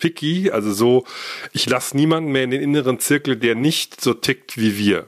picky, 0.00 0.50
also 0.50 0.72
so, 0.72 1.04
ich 1.52 1.68
lasse 1.68 1.96
niemanden 1.96 2.32
mehr 2.32 2.44
in 2.44 2.50
den 2.50 2.60
inneren 2.60 2.98
Zirkel, 2.98 3.36
der 3.36 3.54
nicht 3.54 4.00
so 4.00 4.14
tickt 4.14 4.58
wie 4.58 4.76
wir. 4.76 5.06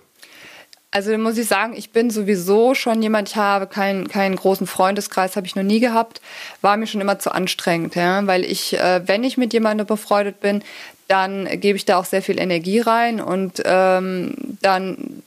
Also 0.92 1.16
muss 1.18 1.38
ich 1.38 1.46
sagen, 1.46 1.74
ich 1.76 1.90
bin 1.90 2.10
sowieso 2.10 2.74
schon 2.74 3.00
jemand, 3.00 3.28
ich 3.28 3.36
habe 3.36 3.68
keinen, 3.68 4.08
keinen 4.08 4.34
großen 4.34 4.66
Freundeskreis, 4.66 5.36
habe 5.36 5.46
ich 5.46 5.54
noch 5.54 5.62
nie 5.62 5.78
gehabt, 5.78 6.20
war 6.62 6.76
mir 6.76 6.88
schon 6.88 7.00
immer 7.00 7.20
zu 7.20 7.32
anstrengend, 7.32 7.94
ja? 7.94 8.26
weil 8.26 8.44
ich, 8.44 8.76
äh, 8.76 9.06
wenn 9.06 9.22
ich 9.22 9.36
mit 9.36 9.52
jemandem 9.52 9.86
befreundet 9.86 10.40
bin, 10.40 10.64
dann 11.06 11.46
gebe 11.60 11.76
ich 11.76 11.84
da 11.84 11.96
auch 11.96 12.04
sehr 12.04 12.22
viel 12.22 12.40
Energie 12.40 12.80
rein 12.80 13.20
und 13.20 13.62
ähm, 13.64 14.34
dann 14.62 15.22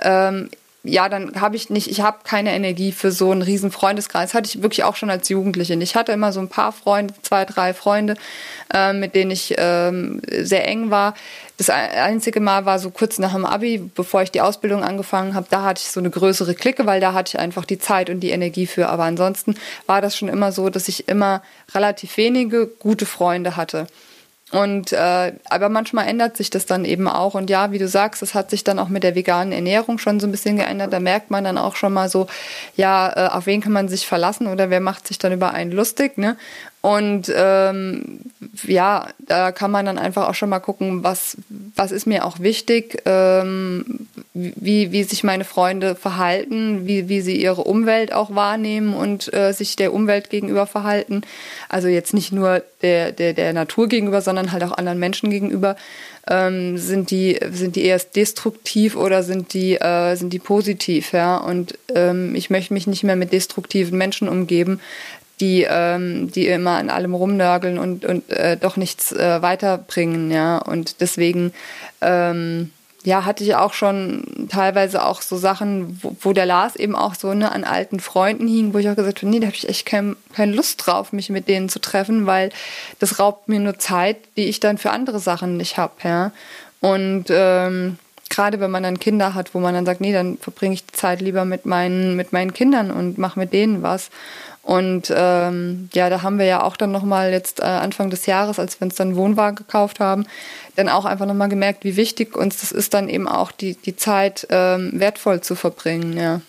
ähm, 0.00 0.48
ja, 0.86 1.08
dann 1.08 1.40
habe 1.40 1.56
ich 1.56 1.70
nicht, 1.70 1.90
ich 1.90 2.02
habe 2.02 2.18
keine 2.24 2.54
Energie 2.54 2.92
für 2.92 3.10
so 3.10 3.30
einen 3.30 3.40
riesen 3.40 3.70
Freundeskreis. 3.70 4.34
Hatte 4.34 4.48
ich 4.48 4.62
wirklich 4.62 4.84
auch 4.84 4.96
schon 4.96 5.08
als 5.08 5.30
Jugendliche. 5.30 5.72
Ich 5.74 5.96
hatte 5.96 6.12
immer 6.12 6.30
so 6.30 6.40
ein 6.40 6.48
paar 6.48 6.72
Freunde, 6.72 7.14
zwei, 7.22 7.46
drei 7.46 7.72
Freunde, 7.72 8.16
äh, 8.72 8.92
mit 8.92 9.14
denen 9.14 9.30
ich 9.30 9.54
ähm, 9.56 10.20
sehr 10.30 10.68
eng 10.68 10.90
war. 10.90 11.14
Das 11.56 11.70
einzige 11.70 12.40
Mal 12.40 12.66
war 12.66 12.78
so 12.78 12.90
kurz 12.90 13.18
nach 13.18 13.32
dem 13.32 13.46
Abi, 13.46 13.78
bevor 13.94 14.22
ich 14.22 14.30
die 14.30 14.42
Ausbildung 14.42 14.84
angefangen 14.84 15.34
habe. 15.34 15.46
Da 15.48 15.62
hatte 15.62 15.80
ich 15.82 15.90
so 15.90 16.00
eine 16.00 16.10
größere 16.10 16.54
Clique, 16.54 16.84
weil 16.84 17.00
da 17.00 17.14
hatte 17.14 17.30
ich 17.30 17.38
einfach 17.40 17.64
die 17.64 17.78
Zeit 17.78 18.10
und 18.10 18.20
die 18.20 18.30
Energie 18.30 18.66
für. 18.66 18.90
Aber 18.90 19.04
ansonsten 19.04 19.54
war 19.86 20.02
das 20.02 20.18
schon 20.18 20.28
immer 20.28 20.52
so, 20.52 20.68
dass 20.68 20.88
ich 20.88 21.08
immer 21.08 21.42
relativ 21.74 22.18
wenige 22.18 22.66
gute 22.66 23.06
Freunde 23.06 23.56
hatte. 23.56 23.86
Und 24.52 24.92
äh, 24.92 25.32
aber 25.48 25.68
manchmal 25.68 26.06
ändert 26.06 26.36
sich 26.36 26.50
das 26.50 26.66
dann 26.66 26.84
eben 26.84 27.08
auch. 27.08 27.34
Und 27.34 27.50
ja, 27.50 27.72
wie 27.72 27.78
du 27.78 27.88
sagst, 27.88 28.22
es 28.22 28.34
hat 28.34 28.50
sich 28.50 28.62
dann 28.62 28.78
auch 28.78 28.88
mit 28.88 29.02
der 29.02 29.14
veganen 29.14 29.52
Ernährung 29.52 29.98
schon 29.98 30.20
so 30.20 30.26
ein 30.26 30.30
bisschen 30.30 30.56
geändert. 30.56 30.92
Da 30.92 31.00
merkt 31.00 31.30
man 31.30 31.44
dann 31.44 31.58
auch 31.58 31.76
schon 31.76 31.92
mal 31.92 32.08
so, 32.08 32.26
ja, 32.76 33.12
äh, 33.16 33.30
auf 33.30 33.46
wen 33.46 33.62
kann 33.62 33.72
man 33.72 33.88
sich 33.88 34.06
verlassen 34.06 34.46
oder 34.46 34.70
wer 34.70 34.80
macht 34.80 35.08
sich 35.08 35.18
dann 35.18 35.32
über 35.32 35.52
einen 35.52 35.72
lustig, 35.72 36.18
ne? 36.18 36.36
Und 36.84 37.32
ähm, 37.34 38.18
ja, 38.66 39.08
da 39.18 39.52
kann 39.52 39.70
man 39.70 39.86
dann 39.86 39.96
einfach 39.96 40.28
auch 40.28 40.34
schon 40.34 40.50
mal 40.50 40.58
gucken, 40.58 41.02
was, 41.02 41.38
was 41.74 41.92
ist 41.92 42.04
mir 42.04 42.26
auch 42.26 42.40
wichtig, 42.40 43.00
ähm, 43.06 44.06
wie, 44.34 44.92
wie 44.92 45.02
sich 45.02 45.24
meine 45.24 45.44
Freunde 45.44 45.94
verhalten, 45.94 46.86
wie, 46.86 47.08
wie 47.08 47.22
sie 47.22 47.40
ihre 47.40 47.64
Umwelt 47.64 48.12
auch 48.12 48.34
wahrnehmen 48.34 48.92
und 48.92 49.32
äh, 49.32 49.52
sich 49.52 49.76
der 49.76 49.94
Umwelt 49.94 50.28
gegenüber 50.28 50.66
verhalten. 50.66 51.22
Also 51.70 51.88
jetzt 51.88 52.12
nicht 52.12 52.32
nur 52.32 52.62
der, 52.82 53.12
der, 53.12 53.32
der 53.32 53.54
Natur 53.54 53.88
gegenüber, 53.88 54.20
sondern 54.20 54.52
halt 54.52 54.62
auch 54.62 54.76
anderen 54.76 54.98
Menschen 54.98 55.30
gegenüber. 55.30 55.76
Ähm, 56.28 56.76
sind 56.76 57.10
die 57.10 57.38
sind 57.50 57.76
die 57.76 57.84
eher 57.84 57.98
destruktiv 57.98 58.96
oder 58.96 59.22
sind 59.22 59.52
die 59.52 59.74
äh, 59.74 60.16
sind 60.16 60.32
die 60.32 60.38
positiv 60.38 61.12
ja 61.12 61.36
und 61.36 61.78
ähm, 61.94 62.34
ich 62.34 62.48
möchte 62.48 62.72
mich 62.72 62.86
nicht 62.86 63.04
mehr 63.04 63.16
mit 63.16 63.30
destruktiven 63.30 63.98
Menschen 63.98 64.30
umgeben 64.30 64.80
die, 65.40 65.66
ähm, 65.68 66.30
die 66.30 66.46
immer 66.46 66.72
an 66.72 66.90
allem 66.90 67.14
rumnörgeln 67.14 67.78
und, 67.78 68.04
und 68.04 68.30
äh, 68.30 68.56
doch 68.56 68.76
nichts 68.76 69.12
äh, 69.12 69.42
weiterbringen, 69.42 70.30
ja. 70.30 70.58
Und 70.58 71.00
deswegen, 71.00 71.52
ähm, 72.00 72.70
ja, 73.04 73.24
hatte 73.24 73.44
ich 73.44 73.54
auch 73.54 73.74
schon 73.74 74.48
teilweise 74.48 75.04
auch 75.04 75.20
so 75.20 75.36
Sachen, 75.36 75.98
wo, 76.02 76.16
wo 76.20 76.32
der 76.32 76.46
Lars 76.46 76.76
eben 76.76 76.96
auch 76.96 77.14
so 77.14 77.34
ne, 77.34 77.52
an 77.52 77.64
alten 77.64 78.00
Freunden 78.00 78.48
hing, 78.48 78.72
wo 78.72 78.78
ich 78.78 78.88
auch 78.88 78.96
gesagt 78.96 79.18
habe, 79.18 79.30
nee, 79.30 79.40
da 79.40 79.46
habe 79.46 79.56
ich 79.56 79.68
echt 79.68 79.86
kein, 79.86 80.16
keine 80.32 80.52
Lust 80.52 80.86
drauf, 80.86 81.12
mich 81.12 81.30
mit 81.30 81.48
denen 81.48 81.68
zu 81.68 81.80
treffen, 81.80 82.26
weil 82.26 82.50
das 83.00 83.18
raubt 83.18 83.48
mir 83.48 83.60
nur 83.60 83.78
Zeit, 83.78 84.16
die 84.36 84.44
ich 84.44 84.60
dann 84.60 84.78
für 84.78 84.90
andere 84.90 85.18
Sachen 85.18 85.56
nicht 85.56 85.76
habe, 85.76 85.94
ja. 86.04 86.32
Und 86.80 87.26
ähm, 87.30 87.98
gerade 88.30 88.60
wenn 88.60 88.70
man 88.70 88.82
dann 88.82 89.00
Kinder 89.00 89.34
hat, 89.34 89.54
wo 89.54 89.60
man 89.60 89.74
dann 89.74 89.86
sagt, 89.86 90.00
nee, 90.00 90.12
dann 90.12 90.38
verbringe 90.38 90.74
ich 90.74 90.86
die 90.86 90.92
Zeit 90.92 91.20
lieber 91.20 91.44
mit 91.44 91.66
meinen, 91.66 92.16
mit 92.16 92.32
meinen 92.32 92.52
Kindern 92.52 92.90
und 92.90 93.18
mache 93.18 93.38
mit 93.38 93.52
denen 93.52 93.82
was. 93.82 94.10
Und 94.64 95.12
ähm, 95.14 95.90
ja, 95.92 96.08
da 96.08 96.22
haben 96.22 96.38
wir 96.38 96.46
ja 96.46 96.62
auch 96.62 96.76
dann 96.76 96.90
nochmal 96.90 97.30
jetzt 97.30 97.60
äh, 97.60 97.64
Anfang 97.64 98.08
des 98.08 98.24
Jahres, 98.24 98.58
als 98.58 98.80
wir 98.80 98.86
uns 98.86 98.94
dann 98.94 99.14
Wohnwagen 99.14 99.56
gekauft 99.56 100.00
haben, 100.00 100.26
dann 100.76 100.88
auch 100.88 101.04
einfach 101.04 101.26
nochmal 101.26 101.50
gemerkt, 101.50 101.84
wie 101.84 101.96
wichtig 101.96 102.34
uns 102.34 102.60
das 102.60 102.72
ist, 102.72 102.94
dann 102.94 103.10
eben 103.10 103.28
auch 103.28 103.52
die, 103.52 103.74
die 103.74 103.94
Zeit 103.94 104.46
ähm, 104.50 104.92
wertvoll 104.94 105.42
zu 105.42 105.54
verbringen, 105.54 106.16
ja. 106.16 106.40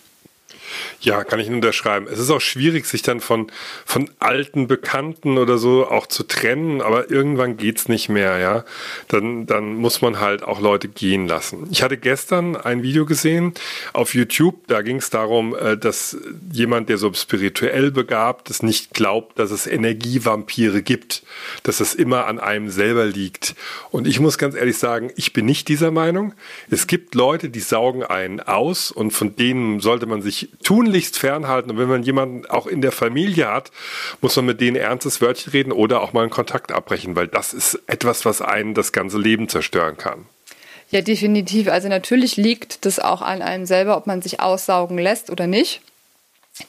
Ja, 1.00 1.24
kann 1.24 1.40
ich 1.40 1.48
unterschreiben. 1.48 2.06
Es 2.10 2.18
ist 2.18 2.30
auch 2.30 2.40
schwierig, 2.40 2.86
sich 2.86 3.02
dann 3.02 3.20
von, 3.20 3.50
von 3.84 4.10
alten 4.18 4.66
Bekannten 4.66 5.38
oder 5.38 5.58
so 5.58 5.88
auch 5.88 6.06
zu 6.06 6.22
trennen, 6.22 6.80
aber 6.80 7.10
irgendwann 7.10 7.56
geht's 7.56 7.88
nicht 7.88 8.08
mehr, 8.08 8.38
ja. 8.38 8.64
Dann, 9.08 9.46
dann 9.46 9.74
muss 9.74 10.02
man 10.02 10.20
halt 10.20 10.42
auch 10.42 10.60
Leute 10.60 10.88
gehen 10.88 11.28
lassen. 11.28 11.68
Ich 11.70 11.82
hatte 11.82 11.96
gestern 11.96 12.56
ein 12.56 12.82
Video 12.82 13.06
gesehen 13.06 13.54
auf 13.92 14.14
YouTube, 14.14 14.66
da 14.66 14.82
ging 14.82 14.96
es 14.96 15.10
darum, 15.10 15.54
äh, 15.54 15.76
dass 15.76 16.16
jemand, 16.52 16.88
der 16.88 16.98
so 16.98 17.12
spirituell 17.12 17.90
begabt 17.90 18.50
ist, 18.50 18.62
nicht 18.62 18.94
glaubt, 18.94 19.38
dass 19.38 19.50
es 19.50 19.66
Energievampire 19.66 20.82
gibt, 20.82 21.22
dass 21.62 21.80
es 21.80 21.94
immer 21.94 22.26
an 22.26 22.38
einem 22.38 22.68
selber 22.68 23.06
liegt. 23.06 23.54
Und 23.90 24.06
ich 24.06 24.20
muss 24.20 24.38
ganz 24.38 24.54
ehrlich 24.54 24.78
sagen, 24.78 25.10
ich 25.16 25.32
bin 25.32 25.46
nicht 25.46 25.68
dieser 25.68 25.90
Meinung. 25.90 26.34
Es 26.70 26.86
gibt 26.86 27.14
Leute, 27.14 27.48
die 27.50 27.60
saugen 27.60 28.02
einen 28.02 28.40
aus 28.40 28.90
und 28.90 29.10
von 29.12 29.36
denen 29.36 29.80
sollte 29.80 30.06
man 30.06 30.22
sich 30.22 30.48
tunlichst 30.62 31.18
fernhalten. 31.18 31.70
Und 31.70 31.78
wenn 31.78 31.88
man 31.88 32.02
jemanden 32.02 32.46
auch 32.46 32.66
in 32.66 32.80
der 32.80 32.92
Familie 32.92 33.48
hat, 33.48 33.70
muss 34.20 34.36
man 34.36 34.46
mit 34.46 34.60
denen 34.60 34.76
ernstes 34.76 35.20
Wörtchen 35.20 35.52
reden 35.52 35.72
oder 35.72 36.02
auch 36.02 36.12
mal 36.12 36.22
einen 36.22 36.30
Kontakt 36.30 36.72
abbrechen, 36.72 37.16
weil 37.16 37.28
das 37.28 37.52
ist 37.52 37.80
etwas, 37.86 38.24
was 38.24 38.42
einen 38.42 38.74
das 38.74 38.92
ganze 38.92 39.18
Leben 39.18 39.48
zerstören 39.48 39.96
kann. 39.96 40.26
Ja, 40.90 41.00
definitiv. 41.00 41.68
Also 41.68 41.88
natürlich 41.88 42.36
liegt 42.36 42.84
das 42.84 42.98
auch 42.98 43.22
an 43.22 43.42
einem 43.42 43.66
selber, 43.66 43.96
ob 43.96 44.06
man 44.06 44.22
sich 44.22 44.40
aussaugen 44.40 44.98
lässt 44.98 45.30
oder 45.30 45.46
nicht. 45.46 45.80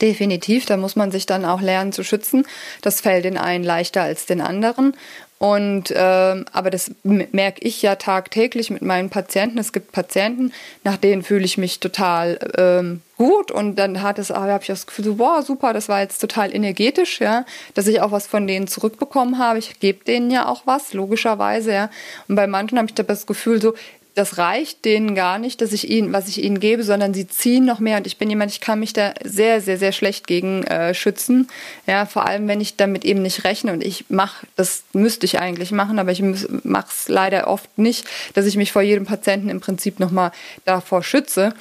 Definitiv, 0.02 0.66
da 0.66 0.76
muss 0.76 0.98
man 0.98 1.12
sich 1.12 1.26
dann 1.26 1.46
auch 1.46 1.62
lernen 1.62 1.94
zu 1.94 2.04
schützen. 2.04 2.46
Das 2.82 3.00
fällt 3.00 3.24
den 3.24 3.38
einen 3.38 3.64
leichter 3.64 4.02
als 4.02 4.26
den 4.26 4.42
anderen. 4.42 4.96
Und 5.40 5.94
ähm, 5.96 6.46
aber 6.52 6.72
das 6.72 6.92
merke 7.04 7.62
ich 7.62 7.84
ja 7.84 7.96
tagtäglich 7.96 8.72
mit 8.72 8.82
meinen 8.82 9.12
Patienten. 9.12 9.60
Es 9.60 9.72
gibt 9.72 9.92
Patienten, 9.92 10.52
nach 10.84 10.98
denen 10.98 11.22
fühle 11.22 11.46
ich 11.46 11.60
mich 11.60 11.80
total 11.80 12.40
ähm, 12.58 13.02
gut 13.18 13.52
und 13.52 13.76
dann 13.76 14.02
hat 14.02 14.18
es, 14.18 14.32
habe 14.32 14.60
ich 14.62 14.68
das 14.68 14.88
Gefühl, 14.88 15.06
so, 15.06 15.16
boah, 15.16 15.44
super, 15.44 15.74
das 15.74 15.90
war 15.90 16.02
jetzt 16.02 16.20
total 16.20 16.56
energetisch, 16.56 17.22
ja, 17.22 17.46
dass 17.76 17.86
ich 17.86 18.02
auch 18.02 18.12
was 18.12 18.26
von 18.26 18.48
denen 18.48 18.68
zurückbekommen 18.68 19.38
habe. 19.38 19.60
Ich 19.60 19.80
gebe 19.80 20.04
denen 20.04 20.32
ja 20.32 20.48
auch 20.48 20.64
was, 20.66 20.94
logischerweise, 20.94 21.72
ja. 21.72 21.90
Und 22.28 22.36
bei 22.36 22.48
manchen 22.48 22.80
habe 22.80 22.88
ich 22.88 22.96
das 22.96 23.28
Gefühl, 23.28 23.62
so, 23.62 23.76
das 24.18 24.40
reicht 24.40 24.84
denen 24.84 25.14
gar 25.14 25.38
nicht, 25.38 25.62
dass 25.62 25.74
ich 25.74 25.92
ihnen, 25.92 26.12
was 26.12 26.28
ich 26.28 26.44
ihnen 26.44 26.60
gebe, 26.60 26.82
sondern 26.82 27.14
sie 27.14 27.28
ziehen 27.28 27.66
noch 27.66 27.80
mehr. 27.80 27.98
Und 27.98 28.08
ich 28.08 28.18
bin 28.18 28.32
jemand, 28.32 28.52
ich 28.52 28.62
kann 28.62 28.80
mich 28.80 28.92
da 28.92 29.14
sehr, 29.24 29.62
sehr, 29.62 29.78
sehr 29.78 29.92
schlecht 29.92 30.26
gegen 30.26 30.64
äh, 30.64 30.96
schützen. 30.96 31.48
Ja, 31.86 32.08
vor 32.08 32.26
allem, 32.26 32.48
wenn 32.48 32.60
ich 32.60 32.78
damit 32.78 33.06
eben 33.06 33.22
nicht 33.22 33.44
rechne. 33.44 33.72
Und 33.74 33.84
ich 33.84 34.06
mache, 34.10 34.48
das 34.56 34.86
müsste 34.94 35.28
ich 35.28 35.40
eigentlich 35.40 35.72
machen, 35.72 36.00
aber 36.00 36.12
ich 36.12 36.24
mache 36.24 36.88
es 36.90 37.08
leider 37.10 37.46
oft 37.46 37.78
nicht, 37.78 38.08
dass 38.34 38.48
ich 38.48 38.58
mich 38.58 38.72
vor 38.72 38.82
jedem 38.82 39.06
Patienten 39.06 39.50
im 39.50 39.60
Prinzip 39.60 40.00
nochmal 40.00 40.32
davor 40.66 41.04
schütze. 41.04 41.54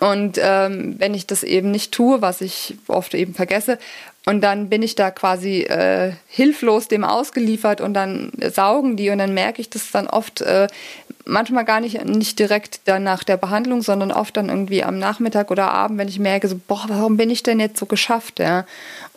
Und 0.00 0.40
ähm, 0.42 0.96
wenn 0.98 1.14
ich 1.14 1.28
das 1.28 1.44
eben 1.44 1.70
nicht 1.70 1.92
tue, 1.92 2.20
was 2.20 2.40
ich 2.40 2.74
oft 2.88 3.14
eben 3.14 3.34
vergesse, 3.34 3.78
und 4.24 4.40
dann 4.40 4.68
bin 4.68 4.82
ich 4.82 4.94
da 4.94 5.10
quasi 5.10 5.62
äh, 5.62 6.12
hilflos 6.28 6.86
dem 6.86 7.02
ausgeliefert 7.02 7.80
und 7.80 7.94
dann 7.94 8.30
saugen 8.52 8.96
die 8.96 9.10
und 9.10 9.18
dann 9.18 9.34
merke 9.34 9.60
ich 9.60 9.68
das 9.68 9.90
dann 9.90 10.06
oft 10.06 10.40
äh, 10.42 10.68
manchmal 11.24 11.64
gar 11.64 11.80
nicht, 11.80 12.04
nicht 12.04 12.38
direkt 12.38 12.80
dann 12.86 13.04
nach 13.04 13.24
der 13.24 13.36
Behandlung, 13.36 13.82
sondern 13.82 14.12
oft 14.12 14.36
dann 14.36 14.48
irgendwie 14.48 14.84
am 14.84 14.98
Nachmittag 14.98 15.50
oder 15.50 15.70
Abend, 15.70 15.98
wenn 15.98 16.08
ich 16.08 16.18
merke, 16.18 16.48
so, 16.48 16.60
boah, 16.66 16.84
warum 16.88 17.16
bin 17.16 17.30
ich 17.30 17.42
denn 17.42 17.60
jetzt 17.60 17.78
so 17.78 17.86
geschafft? 17.86 18.38
Ja? 18.38 18.64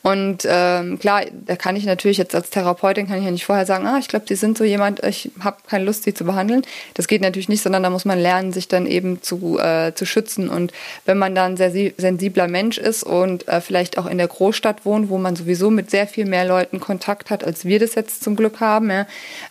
Und 0.06 0.48
ähm, 0.48 1.00
klar, 1.00 1.24
da 1.32 1.56
kann 1.56 1.76
ich 1.76 1.84
natürlich 1.84 2.20
jetzt 2.20 2.36
als 2.36 2.52
Therapeutin 2.52 3.08
kann 3.08 3.18
ich 3.18 3.26
ja 3.26 3.32
nicht 3.32 3.44
vorher 3.44 3.66
sagen, 3.66 3.88
ah, 3.88 3.98
ich 4.00 4.08
glaube, 4.08 4.26
Sie 4.28 4.36
sind 4.36 4.56
so 4.56 4.64
jemand, 4.64 5.04
ich 5.04 5.32
habe 5.40 5.58
keine 5.68 5.84
Lust, 5.84 6.04
Sie 6.04 6.14
zu 6.14 6.26
behandeln. 6.26 6.62
Das 6.94 7.08
geht 7.08 7.24
natürlich 7.24 7.50
nicht, 7.50 7.64
sondern 7.64 7.82
da 7.82 7.90
muss 7.90 8.06
man 8.06 8.20
lernen, 8.20 8.54
sich 8.54 8.68
dann 8.68 8.86
eben 8.86 9.24
zu, 9.24 9.58
äh, 9.58 9.96
zu 9.96 10.06
schützen. 10.06 10.48
Und 10.48 10.74
wenn 11.06 11.18
man 11.18 11.34
dann 11.34 11.58
sehr 11.58 11.72
sensibler 11.98 12.48
Mensch 12.48 12.78
ist 12.78 13.02
und 13.02 13.48
äh, 13.48 13.62
vielleicht 13.62 13.98
auch 13.98 14.06
in 14.06 14.20
der 14.20 14.28
Großstadt 14.28 14.86
wohnt, 14.86 15.10
wo 15.10 15.18
man 15.18 15.36
sowieso 15.36 15.72
mit 15.72 15.90
sehr 15.90 16.06
viel 16.06 16.26
mehr 16.26 16.46
Leuten 16.46 16.80
Kontakt 16.80 17.32
hat, 17.32 17.44
als 17.44 17.66
wir 17.66 17.80
das 17.80 17.96
jetzt 17.96 18.24
zum 18.24 18.36
Glück 18.36 18.60
haben, 18.60 18.92
ja, 18.92 19.08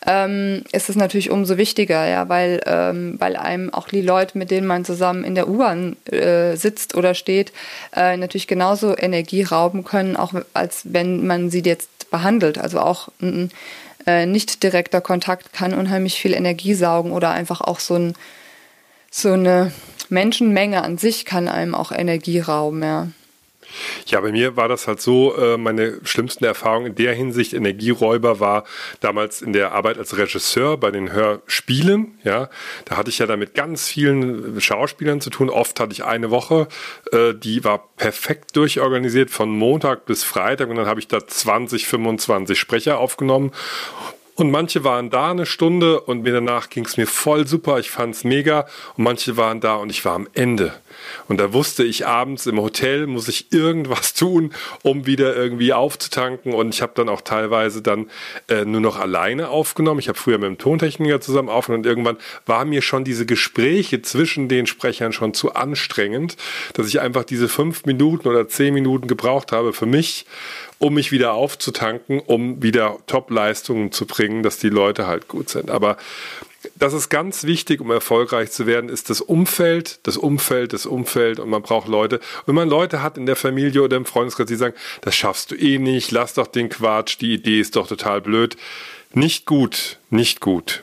ähm, 0.06 0.62
ist 0.70 0.88
es 0.88 0.94
natürlich 0.94 1.32
umso 1.32 1.56
wichtiger, 1.56 2.06
ja, 2.06 2.28
weil, 2.28 2.60
ähm, 2.66 3.16
weil 3.18 3.34
einem 3.34 3.74
auch 3.74 3.88
die 3.88 4.02
Leute, 4.02 4.38
mit 4.38 4.52
denen 4.52 4.68
man 4.68 4.84
zusammen 4.84 5.24
in 5.24 5.34
der 5.34 5.48
U-Bahn 5.48 5.96
äh, 6.12 6.54
sitzt 6.54 6.94
oder 6.94 7.14
steht, 7.14 7.52
äh, 7.96 8.16
natürlich 8.16 8.46
genauso 8.46 8.96
Energie 8.96 9.42
rauben 9.42 9.82
können, 9.82 10.14
auch 10.14 10.32
als 10.52 10.82
wenn 10.84 11.26
man 11.26 11.50
sie 11.50 11.62
jetzt 11.64 12.10
behandelt. 12.10 12.58
Also 12.58 12.80
auch 12.80 13.08
ein 13.20 13.50
äh, 14.06 14.26
nicht 14.26 14.62
direkter 14.62 15.00
Kontakt 15.00 15.52
kann 15.52 15.74
unheimlich 15.74 16.20
viel 16.20 16.34
Energie 16.34 16.74
saugen 16.74 17.12
oder 17.12 17.30
einfach 17.30 17.60
auch 17.60 17.80
so, 17.80 17.94
ein, 17.94 18.14
so 19.10 19.32
eine 19.32 19.72
Menschenmenge 20.08 20.82
an 20.82 20.98
sich 20.98 21.24
kann 21.24 21.48
einem 21.48 21.74
auch 21.74 21.92
Energie 21.92 22.40
rauben, 22.40 22.82
ja. 22.82 23.08
Ja, 24.06 24.20
bei 24.20 24.32
mir 24.32 24.56
war 24.56 24.68
das 24.68 24.86
halt 24.86 25.00
so, 25.00 25.36
äh, 25.36 25.56
meine 25.56 25.98
schlimmsten 26.04 26.44
Erfahrungen 26.44 26.88
in 26.88 26.94
der 26.94 27.14
Hinsicht 27.14 27.52
Energieräuber 27.52 28.40
war 28.40 28.64
damals 29.00 29.42
in 29.42 29.52
der 29.52 29.72
Arbeit 29.72 29.98
als 29.98 30.16
Regisseur 30.16 30.76
bei 30.76 30.90
den 30.90 31.12
Hörspielen. 31.12 32.18
Ja, 32.24 32.50
da 32.84 32.96
hatte 32.96 33.10
ich 33.10 33.18
ja 33.18 33.26
damit 33.26 33.54
ganz 33.54 33.88
vielen 33.88 34.60
Schauspielern 34.60 35.20
zu 35.20 35.30
tun. 35.30 35.50
Oft 35.50 35.80
hatte 35.80 35.92
ich 35.92 36.04
eine 36.04 36.30
Woche, 36.30 36.68
äh, 37.12 37.34
die 37.34 37.64
war 37.64 37.88
perfekt 37.96 38.56
durchorganisiert 38.56 39.30
von 39.30 39.50
Montag 39.50 40.06
bis 40.06 40.24
Freitag 40.24 40.68
und 40.68 40.76
dann 40.76 40.86
habe 40.86 41.00
ich 41.00 41.08
da 41.08 41.26
20, 41.26 41.86
25 41.86 42.58
Sprecher 42.58 42.98
aufgenommen 42.98 43.52
und 44.36 44.50
manche 44.50 44.82
waren 44.82 45.10
da 45.10 45.30
eine 45.30 45.46
Stunde 45.46 46.00
und 46.00 46.22
mir 46.22 46.32
danach 46.32 46.68
ging 46.68 46.84
es 46.84 46.96
mir 46.96 47.06
voll 47.06 47.46
super, 47.46 47.78
ich 47.78 47.90
fand 47.90 48.16
es 48.16 48.24
mega. 48.24 48.66
Und 48.96 49.04
manche 49.04 49.36
waren 49.36 49.60
da 49.60 49.76
und 49.76 49.90
ich 49.90 50.04
war 50.04 50.14
am 50.14 50.28
Ende. 50.34 50.72
Und 51.28 51.38
da 51.38 51.52
wusste 51.52 51.84
ich 51.84 52.06
abends 52.06 52.46
im 52.46 52.60
Hotel, 52.60 53.06
muss 53.06 53.28
ich 53.28 53.52
irgendwas 53.52 54.14
tun, 54.14 54.52
um 54.82 55.06
wieder 55.06 55.34
irgendwie 55.36 55.72
aufzutanken. 55.72 56.54
Und 56.54 56.74
ich 56.74 56.82
habe 56.82 56.92
dann 56.94 57.08
auch 57.08 57.20
teilweise 57.20 57.82
dann 57.82 58.10
äh, 58.48 58.64
nur 58.64 58.80
noch 58.80 58.98
alleine 58.98 59.48
aufgenommen. 59.48 60.00
Ich 60.00 60.08
habe 60.08 60.18
früher 60.18 60.38
mit 60.38 60.48
dem 60.48 60.58
Tontechniker 60.58 61.20
zusammen 61.20 61.48
aufgenommen 61.48 61.84
und 61.84 61.88
irgendwann 61.88 62.16
war 62.46 62.64
mir 62.64 62.82
schon 62.82 63.04
diese 63.04 63.26
Gespräche 63.26 64.02
zwischen 64.02 64.48
den 64.48 64.66
Sprechern 64.66 65.12
schon 65.12 65.34
zu 65.34 65.54
anstrengend, 65.54 66.36
dass 66.74 66.88
ich 66.88 67.00
einfach 67.00 67.24
diese 67.24 67.48
fünf 67.48 67.84
Minuten 67.86 68.28
oder 68.28 68.48
zehn 68.48 68.74
Minuten 68.74 69.08
gebraucht 69.08 69.52
habe 69.52 69.72
für 69.72 69.86
mich, 69.86 70.26
um 70.78 70.94
mich 70.94 71.12
wieder 71.12 71.34
aufzutanken, 71.34 72.20
um 72.20 72.62
wieder 72.62 72.98
Top-Leistungen 73.06 73.92
zu 73.92 74.06
bringen, 74.06 74.42
dass 74.42 74.58
die 74.58 74.68
Leute 74.68 75.06
halt 75.06 75.28
gut 75.28 75.48
sind. 75.48 75.70
Aber 75.70 75.96
das 76.76 76.92
ist 76.92 77.08
ganz 77.08 77.44
wichtig, 77.44 77.80
um 77.80 77.90
erfolgreich 77.90 78.50
zu 78.50 78.66
werden, 78.66 78.88
ist 78.88 79.10
das 79.10 79.20
Umfeld, 79.20 80.00
das 80.04 80.16
Umfeld, 80.16 80.72
das 80.72 80.86
Umfeld 80.86 81.38
und 81.38 81.50
man 81.50 81.62
braucht 81.62 81.88
Leute. 81.88 82.20
Wenn 82.46 82.54
man 82.54 82.68
Leute 82.68 83.02
hat 83.02 83.16
in 83.16 83.26
der 83.26 83.36
Familie 83.36 83.82
oder 83.82 83.96
im 83.96 84.06
Freundeskreis, 84.06 84.46
die 84.46 84.56
sagen, 84.56 84.74
das 85.00 85.14
schaffst 85.14 85.50
du 85.50 85.54
eh 85.54 85.78
nicht, 85.78 86.10
lass 86.10 86.34
doch 86.34 86.46
den 86.46 86.68
Quatsch, 86.68 87.16
die 87.20 87.34
Idee 87.34 87.60
ist 87.60 87.76
doch 87.76 87.86
total 87.86 88.20
blöd. 88.20 88.56
Nicht 89.12 89.46
gut, 89.46 89.98
nicht 90.10 90.40
gut. 90.40 90.82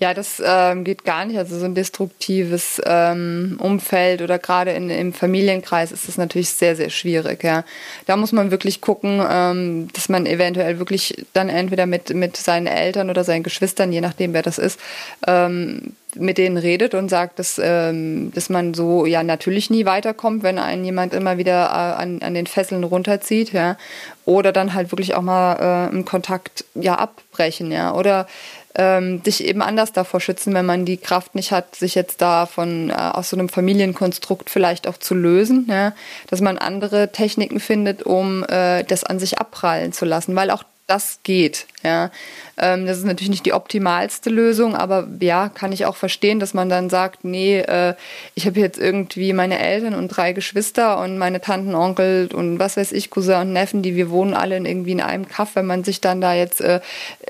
Ja, 0.00 0.14
das 0.14 0.42
ähm, 0.42 0.82
geht 0.82 1.04
gar 1.04 1.26
nicht. 1.26 1.36
Also 1.36 1.58
so 1.58 1.66
ein 1.66 1.74
destruktives 1.74 2.80
ähm, 2.86 3.58
Umfeld 3.60 4.22
oder 4.22 4.38
gerade 4.38 4.70
im 4.70 5.12
Familienkreis 5.12 5.92
ist 5.92 6.08
das 6.08 6.16
natürlich 6.16 6.48
sehr, 6.48 6.74
sehr 6.74 6.88
schwierig. 6.88 7.44
Ja. 7.44 7.64
Da 8.06 8.16
muss 8.16 8.32
man 8.32 8.50
wirklich 8.50 8.80
gucken, 8.80 9.22
ähm, 9.30 9.88
dass 9.92 10.08
man 10.08 10.24
eventuell 10.24 10.78
wirklich 10.78 11.26
dann 11.34 11.50
entweder 11.50 11.84
mit, 11.84 12.14
mit 12.14 12.38
seinen 12.38 12.66
Eltern 12.66 13.10
oder 13.10 13.24
seinen 13.24 13.42
Geschwistern, 13.42 13.92
je 13.92 14.00
nachdem 14.00 14.32
wer 14.32 14.40
das 14.40 14.56
ist, 14.56 14.80
ähm, 15.26 15.94
mit 16.16 16.38
denen 16.38 16.56
redet 16.56 16.94
und 16.94 17.08
sagt, 17.08 17.38
dass, 17.38 17.60
ähm, 17.62 18.32
dass 18.34 18.48
man 18.48 18.74
so 18.74 19.06
ja 19.06 19.22
natürlich 19.22 19.70
nie 19.70 19.84
weiterkommt, 19.84 20.42
wenn 20.42 20.58
einen 20.58 20.84
jemand 20.84 21.14
immer 21.14 21.38
wieder 21.38 21.66
äh, 21.66 22.02
an, 22.02 22.22
an 22.22 22.34
den 22.34 22.46
Fesseln 22.46 22.84
runterzieht, 22.84 23.52
ja. 23.52 23.76
Oder 24.24 24.52
dann 24.52 24.74
halt 24.74 24.92
wirklich 24.92 25.14
auch 25.14 25.22
mal 25.22 25.56
äh, 25.56 25.92
einen 25.92 26.04
Kontakt 26.04 26.64
ja 26.74 26.96
abbrechen, 26.96 27.70
ja. 27.70 27.94
Oder 27.94 28.26
ähm, 28.74 29.20
sich 29.24 29.44
eben 29.44 29.62
anders 29.62 29.92
davor 29.92 30.20
schützen, 30.20 30.54
wenn 30.54 30.66
man 30.66 30.84
die 30.84 30.96
Kraft 30.96 31.34
nicht 31.34 31.52
hat, 31.52 31.74
sich 31.74 31.94
jetzt 31.94 32.22
da 32.22 32.46
von 32.46 32.90
äh, 32.90 32.92
aus 32.92 33.30
so 33.30 33.36
einem 33.36 33.48
Familienkonstrukt 33.48 34.48
vielleicht 34.48 34.86
auch 34.86 34.96
zu 34.96 35.14
lösen, 35.14 35.66
ja? 35.68 35.92
dass 36.28 36.40
man 36.40 36.58
andere 36.58 37.10
Techniken 37.10 37.60
findet, 37.60 38.04
um 38.04 38.44
äh, 38.44 38.84
das 38.84 39.04
an 39.04 39.18
sich 39.18 39.38
abprallen 39.38 39.92
zu 39.92 40.04
lassen, 40.04 40.36
weil 40.36 40.50
auch 40.50 40.64
das 40.90 41.20
geht. 41.22 41.66
Ja, 41.82 42.10
ähm, 42.58 42.84
das 42.84 42.98
ist 42.98 43.04
natürlich 43.04 43.30
nicht 43.30 43.46
die 43.46 43.54
optimalste 43.54 44.28
Lösung, 44.28 44.74
aber 44.74 45.08
ja, 45.20 45.48
kann 45.48 45.72
ich 45.72 45.86
auch 45.86 45.96
verstehen, 45.96 46.40
dass 46.40 46.52
man 46.52 46.68
dann 46.68 46.90
sagt, 46.90 47.24
nee, 47.24 47.60
äh, 47.60 47.94
ich 48.34 48.46
habe 48.46 48.60
jetzt 48.60 48.78
irgendwie 48.78 49.32
meine 49.32 49.58
Eltern 49.58 49.94
und 49.94 50.08
drei 50.08 50.32
Geschwister 50.32 50.98
und 50.98 51.16
meine 51.16 51.40
Tanten, 51.40 51.74
Onkel 51.74 52.28
und 52.34 52.58
was 52.58 52.76
weiß 52.76 52.92
ich, 52.92 53.08
Cousin 53.08 53.40
und 53.40 53.52
Neffen, 53.52 53.82
die 53.82 53.94
wir 53.94 54.10
wohnen 54.10 54.34
alle 54.34 54.56
in 54.56 54.66
irgendwie 54.66 54.92
in 54.92 55.00
einem 55.00 55.28
Kaff. 55.28 55.54
Wenn 55.54 55.66
man 55.66 55.84
sich 55.84 56.00
dann 56.00 56.20
da 56.20 56.34
jetzt 56.34 56.60
äh, 56.60 56.80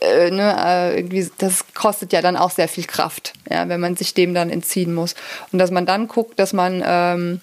äh, 0.01 0.31
ne, 0.31 0.57
äh, 0.59 0.97
irgendwie, 0.97 1.31
das 1.39 1.73
kostet 1.75 2.13
ja 2.13 2.23
dann 2.23 2.37
auch 2.37 2.51
sehr 2.51 2.69
viel 2.69 2.85
Kraft, 2.85 3.35
ja, 3.49 3.69
wenn 3.69 3.81
man 3.81 3.95
sich 3.95 4.15
dem 4.15 4.35
dann 4.35 4.51
entziehen 4.51 4.95
muss 4.95 5.15
und 5.53 5.59
dass 5.59 5.71
man 5.71 5.87
dann 5.87 6.09
guckt, 6.09 6.39
dass 6.39 6.53
man 6.53 6.83
ähm, 6.85 7.41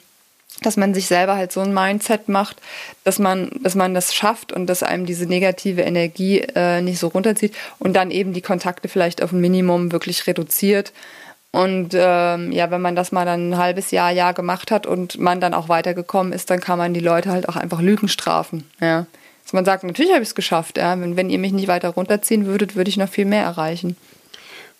dass 0.61 0.77
man 0.77 0.93
sich 0.93 1.07
selber 1.07 1.35
halt 1.35 1.51
so 1.51 1.61
ein 1.61 1.73
Mindset 1.73 2.29
macht, 2.29 2.57
dass 3.03 3.19
man, 3.19 3.51
dass 3.61 3.75
man 3.75 3.93
das 3.93 4.15
schafft 4.15 4.51
und 4.51 4.67
dass 4.67 4.83
einem 4.83 5.05
diese 5.05 5.25
negative 5.25 5.81
Energie 5.81 6.39
äh, 6.55 6.81
nicht 6.81 6.99
so 6.99 7.07
runterzieht 7.07 7.55
und 7.79 7.93
dann 7.93 8.11
eben 8.11 8.33
die 8.33 8.41
Kontakte 8.41 8.87
vielleicht 8.87 9.21
auf 9.21 9.31
ein 9.31 9.41
Minimum 9.41 9.91
wirklich 9.91 10.25
reduziert. 10.27 10.93
Und 11.51 11.89
ähm, 11.93 12.51
ja, 12.51 12.69
wenn 12.71 12.81
man 12.81 12.95
das 12.95 13.11
mal 13.11 13.25
dann 13.25 13.51
ein 13.51 13.57
halbes 13.57 13.91
Jahr, 13.91 14.11
Jahr 14.11 14.33
gemacht 14.33 14.69
hat 14.69 14.85
und 14.85 15.17
man 15.17 15.39
dann 15.39 15.53
auch 15.53 15.69
weitergekommen 15.69 16.33
ist, 16.33 16.49
dann 16.49 16.59
kann 16.59 16.77
man 16.77 16.93
die 16.93 16.99
Leute 16.99 17.31
halt 17.31 17.49
auch 17.49 17.55
einfach 17.55 17.81
Lügen 17.81 18.07
strafen. 18.07 18.69
Ja. 18.79 19.05
Dass 19.43 19.53
man 19.53 19.63
sagt, 19.63 19.83
natürlich 19.83 20.11
habe 20.11 20.23
ich 20.23 20.29
es 20.29 20.35
geschafft. 20.35 20.77
Ja. 20.77 20.99
Wenn, 20.99 21.15
wenn 21.15 21.29
ihr 21.29 21.39
mich 21.39 21.53
nicht 21.53 21.67
weiter 21.67 21.89
runterziehen 21.89 22.45
würdet, 22.45 22.75
würde 22.75 22.89
ich 22.89 22.97
noch 22.97 23.09
viel 23.09 23.25
mehr 23.25 23.43
erreichen. 23.43 23.95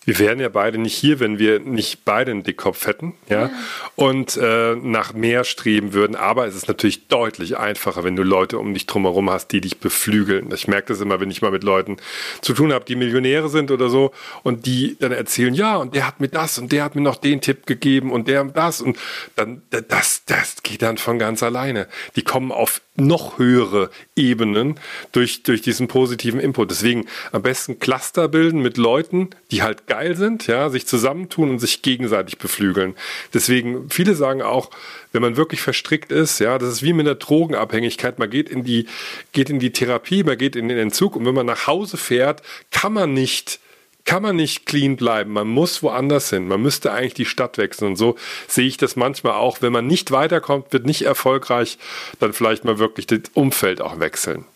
Wir 0.08 0.18
wären 0.20 0.40
ja 0.40 0.48
beide 0.48 0.78
nicht 0.78 0.96
hier, 0.96 1.20
wenn 1.20 1.38
wir 1.38 1.60
nicht 1.60 2.06
beide 2.06 2.30
einen 2.30 2.42
Dickkopf 2.42 2.86
hätten, 2.86 3.12
ja, 3.28 3.42
ja. 3.42 3.50
und 3.94 4.38
äh, 4.38 4.74
nach 4.74 5.12
mehr 5.12 5.44
streben 5.44 5.92
würden. 5.92 6.16
Aber 6.16 6.46
es 6.46 6.54
ist 6.54 6.66
natürlich 6.66 7.08
deutlich 7.08 7.58
einfacher, 7.58 8.04
wenn 8.04 8.16
du 8.16 8.22
Leute 8.22 8.58
um 8.58 8.72
dich 8.72 8.86
drumherum 8.86 9.28
hast, 9.28 9.48
die 9.48 9.60
dich 9.60 9.80
beflügeln. 9.80 10.50
Ich 10.54 10.66
merke 10.66 10.94
das 10.94 11.02
immer, 11.02 11.20
wenn 11.20 11.30
ich 11.30 11.42
mal 11.42 11.50
mit 11.50 11.62
Leuten 11.62 11.98
zu 12.40 12.54
tun 12.54 12.72
habe, 12.72 12.86
die 12.86 12.96
Millionäre 12.96 13.50
sind 13.50 13.70
oder 13.70 13.90
so, 13.90 14.12
und 14.44 14.64
die 14.64 14.96
dann 14.98 15.12
erzählen, 15.12 15.52
ja, 15.52 15.76
und 15.76 15.94
der 15.94 16.06
hat 16.06 16.20
mir 16.20 16.28
das 16.28 16.58
und 16.58 16.72
der 16.72 16.84
hat 16.84 16.94
mir 16.94 17.02
noch 17.02 17.16
den 17.16 17.42
Tipp 17.42 17.66
gegeben 17.66 18.10
und 18.10 18.28
der 18.28 18.44
das 18.44 18.80
und 18.80 18.96
dann 19.36 19.60
das, 19.88 20.24
das 20.24 20.62
geht 20.62 20.80
dann 20.80 20.96
von 20.96 21.18
ganz 21.18 21.42
alleine. 21.42 21.86
Die 22.16 22.22
kommen 22.22 22.50
auf 22.50 22.80
noch 22.96 23.38
höhere 23.38 23.90
Ebenen 24.16 24.80
durch, 25.12 25.42
durch 25.42 25.62
diesen 25.62 25.86
positiven 25.86 26.40
Input. 26.40 26.70
Deswegen 26.70 27.06
am 27.30 27.42
besten 27.42 27.78
Cluster 27.78 28.28
bilden 28.28 28.60
mit 28.60 28.76
Leuten, 28.76 29.30
die 29.50 29.62
halt 29.62 29.86
geil 29.86 29.97
sind, 30.14 30.46
ja, 30.46 30.70
sich 30.70 30.86
zusammentun 30.86 31.50
und 31.50 31.58
sich 31.58 31.82
gegenseitig 31.82 32.38
beflügeln. 32.38 32.94
Deswegen, 33.34 33.90
viele 33.90 34.14
sagen 34.14 34.42
auch, 34.42 34.70
wenn 35.12 35.22
man 35.22 35.36
wirklich 35.36 35.60
verstrickt 35.60 36.12
ist, 36.12 36.38
ja, 36.38 36.58
das 36.58 36.68
ist 36.68 36.82
wie 36.82 36.92
mit 36.92 37.06
einer 37.06 37.14
Drogenabhängigkeit. 37.14 38.18
Man 38.18 38.30
geht 38.30 38.48
in 38.48 38.64
die, 38.64 38.86
geht 39.32 39.50
in 39.50 39.58
die 39.58 39.72
Therapie, 39.72 40.22
man 40.22 40.38
geht 40.38 40.56
in 40.56 40.68
den 40.68 40.78
Entzug 40.78 41.16
und 41.16 41.26
wenn 41.26 41.34
man 41.34 41.46
nach 41.46 41.66
Hause 41.66 41.96
fährt, 41.96 42.42
kann 42.70 42.92
man 42.92 43.14
nicht 43.14 43.60
kann 44.04 44.22
man 44.22 44.36
nicht 44.36 44.64
clean 44.64 44.96
bleiben. 44.96 45.34
Man 45.34 45.48
muss 45.48 45.82
woanders 45.82 46.30
hin. 46.30 46.48
Man 46.48 46.62
müsste 46.62 46.92
eigentlich 46.92 47.12
die 47.12 47.26
Stadt 47.26 47.58
wechseln. 47.58 47.88
Und 47.88 47.96
so 47.96 48.16
sehe 48.46 48.66
ich 48.66 48.78
das 48.78 48.96
manchmal 48.96 49.34
auch. 49.34 49.60
Wenn 49.60 49.70
man 49.70 49.86
nicht 49.86 50.10
weiterkommt, 50.12 50.72
wird 50.72 50.86
nicht 50.86 51.02
erfolgreich, 51.02 51.76
dann 52.18 52.32
vielleicht 52.32 52.64
mal 52.64 52.78
wirklich 52.78 53.06
das 53.06 53.20
Umfeld 53.34 53.82
auch 53.82 54.00
wechseln. 54.00 54.46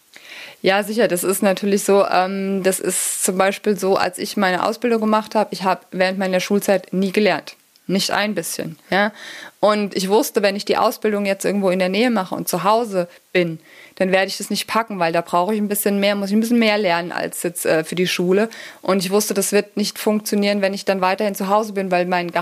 Ja, 0.62 0.84
sicher, 0.84 1.08
das 1.08 1.24
ist 1.24 1.42
natürlich 1.42 1.82
so. 1.82 2.06
Ähm, 2.06 2.62
das 2.62 2.78
ist 2.78 3.24
zum 3.24 3.36
Beispiel 3.36 3.76
so, 3.76 3.96
als 3.96 4.18
ich 4.18 4.36
meine 4.36 4.64
Ausbildung 4.64 5.00
gemacht 5.00 5.34
habe, 5.34 5.48
ich 5.52 5.64
habe 5.64 5.82
während 5.90 6.18
meiner 6.18 6.38
Schulzeit 6.38 6.92
nie 6.92 7.10
gelernt. 7.10 7.56
Nicht 7.88 8.12
ein 8.12 8.34
bisschen. 8.36 8.78
Ja? 8.88 9.12
Und 9.58 9.96
ich 9.96 10.08
wusste, 10.08 10.40
wenn 10.40 10.54
ich 10.54 10.64
die 10.64 10.76
Ausbildung 10.76 11.26
jetzt 11.26 11.44
irgendwo 11.44 11.70
in 11.70 11.80
der 11.80 11.88
Nähe 11.88 12.10
mache 12.10 12.36
und 12.36 12.48
zu 12.48 12.62
Hause 12.62 13.08
bin, 13.32 13.58
dann 14.02 14.10
werde 14.10 14.26
ich 14.26 14.36
das 14.36 14.50
nicht 14.50 14.66
packen, 14.66 14.98
weil 14.98 15.12
da 15.12 15.20
brauche 15.20 15.54
ich 15.54 15.60
ein 15.60 15.68
bisschen 15.68 16.00
mehr, 16.00 16.16
muss 16.16 16.30
ich 16.30 16.34
ein 16.34 16.40
bisschen 16.40 16.58
mehr 16.58 16.76
lernen 16.76 17.12
als 17.12 17.44
jetzt 17.44 17.64
äh, 17.64 17.84
für 17.84 17.94
die 17.94 18.08
Schule. 18.08 18.48
Und 18.80 19.04
ich 19.04 19.12
wusste, 19.12 19.32
das 19.32 19.52
wird 19.52 19.76
nicht 19.76 19.96
funktionieren, 19.96 20.60
wenn 20.60 20.74
ich 20.74 20.84
dann 20.84 21.00
weiterhin 21.00 21.36
zu 21.36 21.48
Hause 21.48 21.72
bin, 21.72 21.92
weil 21.92 22.06
mein 22.06 22.32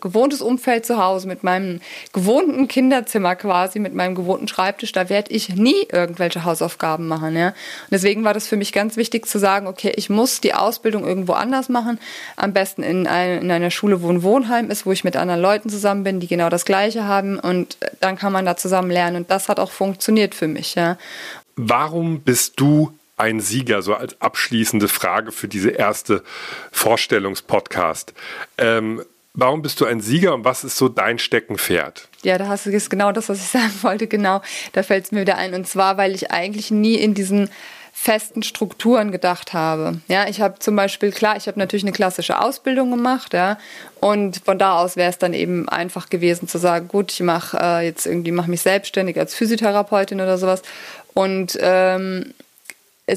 gewohntes 0.00 0.40
Umfeld 0.40 0.84
zu 0.84 0.98
Hause 0.98 1.28
mit 1.28 1.44
meinem 1.44 1.80
gewohnten 2.12 2.66
Kinderzimmer 2.66 3.36
quasi, 3.36 3.78
mit 3.78 3.94
meinem 3.94 4.16
gewohnten 4.16 4.48
Schreibtisch, 4.48 4.90
da 4.90 5.08
werde 5.08 5.30
ich 5.30 5.50
nie 5.50 5.86
irgendwelche 5.92 6.44
Hausaufgaben 6.44 7.06
machen. 7.06 7.36
Ja? 7.36 7.48
Und 7.48 7.54
deswegen 7.92 8.24
war 8.24 8.34
das 8.34 8.48
für 8.48 8.56
mich 8.56 8.72
ganz 8.72 8.96
wichtig 8.96 9.26
zu 9.26 9.38
sagen, 9.38 9.68
okay, 9.68 9.92
ich 9.94 10.10
muss 10.10 10.40
die 10.40 10.54
Ausbildung 10.54 11.06
irgendwo 11.06 11.34
anders 11.34 11.68
machen, 11.68 12.00
am 12.34 12.52
besten 12.52 12.82
in, 12.82 13.06
ein, 13.06 13.42
in 13.42 13.50
einer 13.52 13.70
Schule, 13.70 14.02
wo 14.02 14.10
ein 14.10 14.24
Wohnheim 14.24 14.68
ist, 14.68 14.84
wo 14.84 14.90
ich 14.90 15.04
mit 15.04 15.14
anderen 15.14 15.40
Leuten 15.40 15.68
zusammen 15.68 16.02
bin, 16.02 16.18
die 16.18 16.26
genau 16.26 16.48
das 16.48 16.64
Gleiche 16.64 17.04
haben 17.04 17.38
und 17.38 17.76
dann 18.00 18.16
kann 18.16 18.32
man 18.32 18.44
da 18.44 18.56
zusammen 18.56 18.90
lernen. 18.90 19.18
Und 19.18 19.30
das 19.30 19.48
hat 19.48 19.60
auch 19.60 19.70
funktioniert 19.70 20.34
für 20.34 20.48
mich. 20.48 20.74
Ja? 20.74 20.87
Warum 21.56 22.20
bist 22.20 22.60
du 22.60 22.92
ein 23.18 23.40
Sieger, 23.40 23.82
so 23.82 23.94
als 23.94 24.20
abschließende 24.20 24.88
Frage 24.88 25.32
für 25.32 25.48
diese 25.48 25.70
erste 25.70 26.22
Vorstellungspodcast. 26.70 28.14
Ähm, 28.56 29.02
warum 29.34 29.60
bist 29.60 29.80
du 29.80 29.86
ein 29.86 30.00
Sieger 30.00 30.34
und 30.34 30.44
was 30.44 30.64
ist 30.64 30.76
so 30.76 30.88
dein 30.88 31.18
Steckenpferd? 31.18 32.08
Ja, 32.22 32.38
da 32.38 32.46
hast 32.46 32.66
du 32.66 32.70
jetzt 32.70 32.90
genau 32.90 33.12
das, 33.12 33.28
was 33.28 33.38
ich 33.38 33.48
sagen 33.50 33.74
wollte, 33.82 34.06
genau. 34.06 34.40
Da 34.72 34.82
fällt 34.82 35.04
es 35.04 35.12
mir 35.12 35.22
wieder 35.22 35.36
ein. 35.36 35.54
Und 35.54 35.66
zwar, 35.66 35.96
weil 35.96 36.14
ich 36.14 36.30
eigentlich 36.30 36.70
nie 36.70 36.94
in 36.94 37.14
diesen 37.14 37.50
festen 38.00 38.44
Strukturen 38.44 39.10
gedacht 39.10 39.52
habe. 39.52 40.00
Ja, 40.06 40.28
ich 40.28 40.40
habe 40.40 40.60
zum 40.60 40.76
Beispiel, 40.76 41.10
klar, 41.10 41.36
ich 41.36 41.48
habe 41.48 41.58
natürlich 41.58 41.82
eine 41.82 41.92
klassische 41.92 42.40
Ausbildung 42.40 42.92
gemacht, 42.92 43.34
ja, 43.34 43.58
und 43.98 44.40
von 44.44 44.56
da 44.56 44.78
aus 44.78 44.94
wäre 44.94 45.10
es 45.10 45.18
dann 45.18 45.34
eben 45.34 45.68
einfach 45.68 46.08
gewesen 46.08 46.46
zu 46.46 46.58
sagen, 46.58 46.86
gut, 46.86 47.10
ich 47.10 47.20
mache 47.20 47.58
äh, 47.60 47.84
jetzt 47.84 48.06
irgendwie, 48.06 48.30
mache 48.30 48.50
mich 48.50 48.62
selbstständig 48.62 49.18
als 49.18 49.34
Physiotherapeutin 49.34 50.20
oder 50.20 50.38
sowas 50.38 50.62
und 51.12 51.58
ähm, 51.60 52.34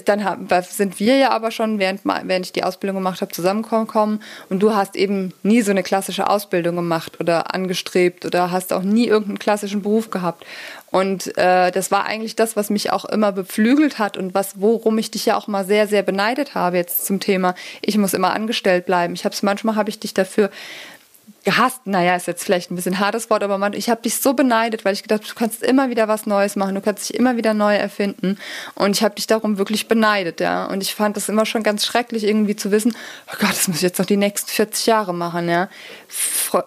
dann 0.08 0.48
sind 0.70 1.00
wir 1.00 1.18
ja 1.18 1.32
aber 1.32 1.52
schon, 1.52 1.80
während, 1.80 2.06
während 2.06 2.46
ich 2.46 2.54
die 2.54 2.64
Ausbildung 2.64 2.98
gemacht 2.98 3.22
habe, 3.22 3.32
zusammengekommen 3.32 4.22
und 4.50 4.60
du 4.60 4.74
hast 4.74 4.96
eben 4.96 5.34
nie 5.44 5.62
so 5.62 5.72
eine 5.72 5.84
klassische 5.84 6.30
Ausbildung 6.30 6.76
gemacht 6.76 7.20
oder 7.20 7.54
angestrebt 7.54 8.26
oder 8.26 8.52
hast 8.52 8.74
auch 8.74 8.84
nie 8.84 9.08
irgendeinen 9.08 9.40
klassischen 9.40 9.82
Beruf 9.82 10.10
gehabt. 10.10 10.46
Und 10.92 11.38
äh, 11.38 11.72
das 11.72 11.90
war 11.90 12.06
eigentlich 12.06 12.36
das, 12.36 12.58
was 12.58 12.70
mich 12.70 12.92
auch 12.92 13.06
immer 13.06 13.32
beflügelt 13.32 13.98
hat 13.98 14.18
und 14.18 14.34
was, 14.34 14.60
worum 14.60 14.98
ich 14.98 15.10
dich 15.10 15.26
ja 15.26 15.38
auch 15.38 15.48
mal 15.48 15.66
sehr, 15.66 15.88
sehr 15.88 16.04
beneidet 16.04 16.54
habe 16.54 16.78
jetzt 16.78 17.06
zum 17.06 17.20
Thema, 17.20 17.56
ich 17.82 17.98
muss 17.98 18.14
immer 18.14 18.34
angestellt 18.34 18.86
bleiben. 18.86 19.14
Ich 19.14 19.24
habe 19.24 19.34
es 19.34 19.42
manchmal 19.42 19.76
habe 19.76 19.90
ich 19.90 20.00
dich 20.00 20.14
dafür 20.14 20.50
gehasst, 21.44 21.82
naja, 21.86 22.16
ist 22.16 22.28
jetzt 22.28 22.44
vielleicht 22.44 22.70
ein 22.70 22.76
bisschen 22.76 23.00
hartes 23.00 23.30
Wort, 23.32 23.42
aber 23.42 23.58
man, 23.58 23.74
ich 23.74 23.90
habe 23.90 24.02
dich 24.02 24.18
so 24.18 24.34
beneidet, 24.34 24.86
weil 24.86 24.94
ich 24.94 25.02
gedacht, 25.02 25.28
du 25.28 25.34
kannst 25.34 25.64
immer 25.64 25.90
wieder 25.90 26.08
was 26.08 26.28
Neues 26.28 26.56
machen, 26.56 26.76
du 26.76 26.82
kannst 26.82 27.10
dich 27.10 27.18
immer 27.18 27.36
wieder 27.36 27.56
neu 27.56 27.76
erfinden 27.76 28.38
und 28.76 28.96
ich 28.96 29.04
habe 29.04 29.16
dich 29.16 29.26
darum 29.26 29.58
wirklich 29.58 29.88
beneidet, 29.88 30.40
ja. 30.40 30.66
Und 30.66 30.82
ich 30.82 30.94
fand 30.94 31.18
das 31.18 31.30
immer 31.30 31.48
schon 31.48 31.64
ganz 31.64 31.86
schrecklich 31.86 32.26
irgendwie 32.26 32.56
zu 32.56 32.70
wissen, 32.70 32.96
oh 33.28 33.36
Gott, 33.40 33.52
das 33.52 33.68
muss 33.68 33.78
ich 33.78 33.84
jetzt 33.84 33.98
noch 33.98 34.06
die 34.06 34.18
nächsten 34.18 34.50
40 34.50 34.86
Jahre 34.86 35.14
machen, 35.16 35.50
ja. 35.50 35.68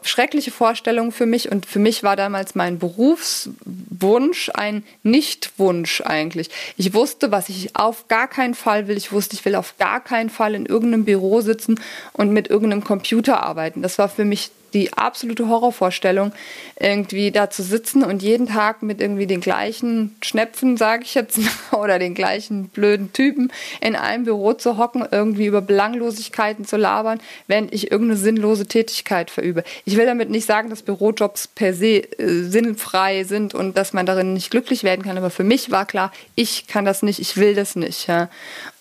Schreckliche 0.03 0.51
Vorstellung 0.51 1.13
für 1.13 1.27
mich 1.27 1.53
und 1.53 1.67
für 1.67 1.79
mich 1.79 2.03
war 2.03 2.17
damals 2.17 2.57
mein 2.57 2.79
Berufswunsch 2.79 4.51
ein 4.55 4.83
Nichtwunsch 5.05 6.01
eigentlich. 6.01 6.51
Ich 6.77 6.95
wusste, 6.95 7.31
was 7.31 7.49
ich 7.49 7.77
auf 7.77 8.09
gar 8.09 8.27
keinen 8.27 8.55
Fall 8.55 8.89
will. 8.89 8.97
Ich 8.97 9.13
wusste, 9.13 9.37
ich 9.37 9.45
will 9.45 9.55
auf 9.55 9.77
gar 9.79 10.03
keinen 10.03 10.31
Fall 10.31 10.55
in 10.55 10.67
irgendeinem 10.67 11.05
Büro 11.05 11.43
sitzen 11.43 11.81
und 12.13 12.31
mit 12.31 12.49
irgendeinem 12.49 12.83
Computer 12.83 13.43
arbeiten. 13.43 13.83
Das 13.83 13.99
war 13.99 14.09
für 14.09 14.25
mich 14.25 14.51
die 14.75 14.93
absolute 14.93 15.49
Horrorvorstellung, 15.49 16.33
irgendwie 16.79 17.31
da 17.31 17.49
zu 17.49 17.63
sitzen 17.63 18.03
und 18.03 18.23
jeden 18.23 18.49
Tag 18.49 18.83
mit 18.83 19.01
irgendwie 19.01 19.27
den 19.27 19.41
gleichen 19.41 20.17
Schnepfen, 20.23 20.77
sage 20.77 21.05
ich 21.05 21.15
jetzt, 21.15 21.39
oder 21.73 21.99
den 21.99 22.15
gleichen 22.15 22.69
blöden 22.69 23.13
Typen 23.13 23.53
in 23.81 23.97
einem 23.97 24.25
Büro 24.25 24.53
zu 24.53 24.77
hocken, 24.77 25.07
irgendwie 25.11 25.47
über 25.47 25.63
Belanglosigkeiten 25.63 26.65
zu 26.65 26.77
labern, 26.77 27.21
während 27.47 27.73
ich 27.73 27.91
irgendeine 27.91 28.19
sinnlose 28.19 28.67
Tätigkeit 28.67 29.31
verübe. 29.31 29.65
Ich 29.85 29.97
will 29.97 30.07
damit 30.07 30.31
nicht 30.31 30.47
sagen, 30.47 30.69
dass 30.69 30.83
Bürojobs 30.83 31.49
per 31.49 31.73
se 31.73 32.03
äh, 32.19 32.43
sinnfrei 32.43 33.25
sind 33.25 33.55
und 33.55 33.79
dass 33.79 33.93
man 33.93 34.05
darin 34.05 34.35
nicht 34.35 34.51
glücklich 34.51 34.83
werden 34.83 35.05
kann, 35.05 35.17
aber 35.17 35.31
für 35.31 35.45
mich 35.45 35.71
war 35.71 35.87
klar, 35.87 36.13
ich 36.35 36.67
kann 36.67 36.85
das 36.85 37.03
nicht, 37.03 37.21
ich 37.21 37.37
will 37.37 37.55
das 37.55 37.77
nicht. 37.77 38.09
Ja. 38.09 38.29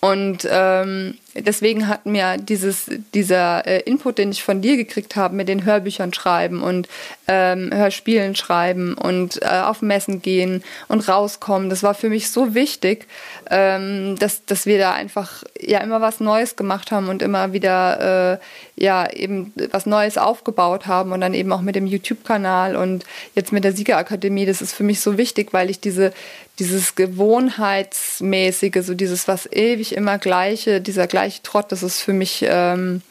Und 0.03 0.45
ähm, 0.51 1.17
deswegen 1.33 1.87
hat 1.87 2.05
mir 2.05 2.35
dieses, 2.37 2.91
dieser 3.13 3.65
äh, 3.65 3.79
Input, 3.83 4.17
den 4.17 4.31
ich 4.31 4.43
von 4.43 4.61
dir 4.61 4.75
gekriegt 4.75 5.15
habe, 5.15 5.33
mit 5.33 5.47
den 5.47 5.63
Hörbüchern 5.63 6.13
schreiben 6.13 6.61
und 6.61 6.89
ähm, 7.29 7.69
Hörspielen 7.73 8.35
schreiben 8.35 8.95
und 8.95 9.41
äh, 9.41 9.45
auf 9.45 9.81
Messen 9.81 10.21
gehen 10.21 10.61
und 10.89 11.07
rauskommen, 11.07 11.69
das 11.69 11.83
war 11.83 11.93
für 11.93 12.09
mich 12.09 12.31
so 12.31 12.53
wichtig, 12.53 13.07
ähm, 13.49 14.17
dass, 14.19 14.43
dass 14.43 14.65
wir 14.65 14.77
da 14.77 14.91
einfach 14.91 15.45
ja 15.57 15.79
immer 15.79 16.01
was 16.01 16.19
Neues 16.19 16.57
gemacht 16.57 16.91
haben 16.91 17.07
und 17.07 17.21
immer 17.21 17.53
wieder 17.53 18.33
äh, 18.33 18.37
ja 18.75 19.09
eben 19.09 19.53
was 19.71 19.85
Neues 19.85 20.17
aufgebaut 20.17 20.85
haben 20.85 21.13
und 21.13 21.21
dann 21.21 21.33
eben 21.33 21.53
auch 21.53 21.61
mit 21.61 21.75
dem 21.75 21.87
YouTube-Kanal 21.87 22.75
und 22.75 23.05
jetzt 23.35 23.53
mit 23.53 23.63
der 23.63 23.71
Siegerakademie, 23.71 24.45
das 24.45 24.61
ist 24.61 24.73
für 24.73 24.83
mich 24.83 24.99
so 24.99 25.17
wichtig, 25.17 25.53
weil 25.53 25.69
ich 25.69 25.79
diese 25.79 26.11
dieses 26.59 26.95
Gewohnheitsmäßige, 26.95 28.81
so 28.81 28.93
dieses 28.93 29.27
was 29.27 29.51
ewig 29.51 29.95
immer 29.95 30.17
gleiche, 30.19 30.81
dieser 30.81 31.07
gleiche 31.07 31.41
Trott, 31.41 31.71
das 31.71 31.83
ist 31.83 32.01
für 32.01 32.13
mich 32.13 32.45
ähm, 32.47 33.01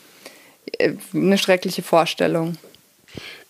äh, 0.79 0.93
eine 1.13 1.39
schreckliche 1.39 1.83
Vorstellung. 1.83 2.57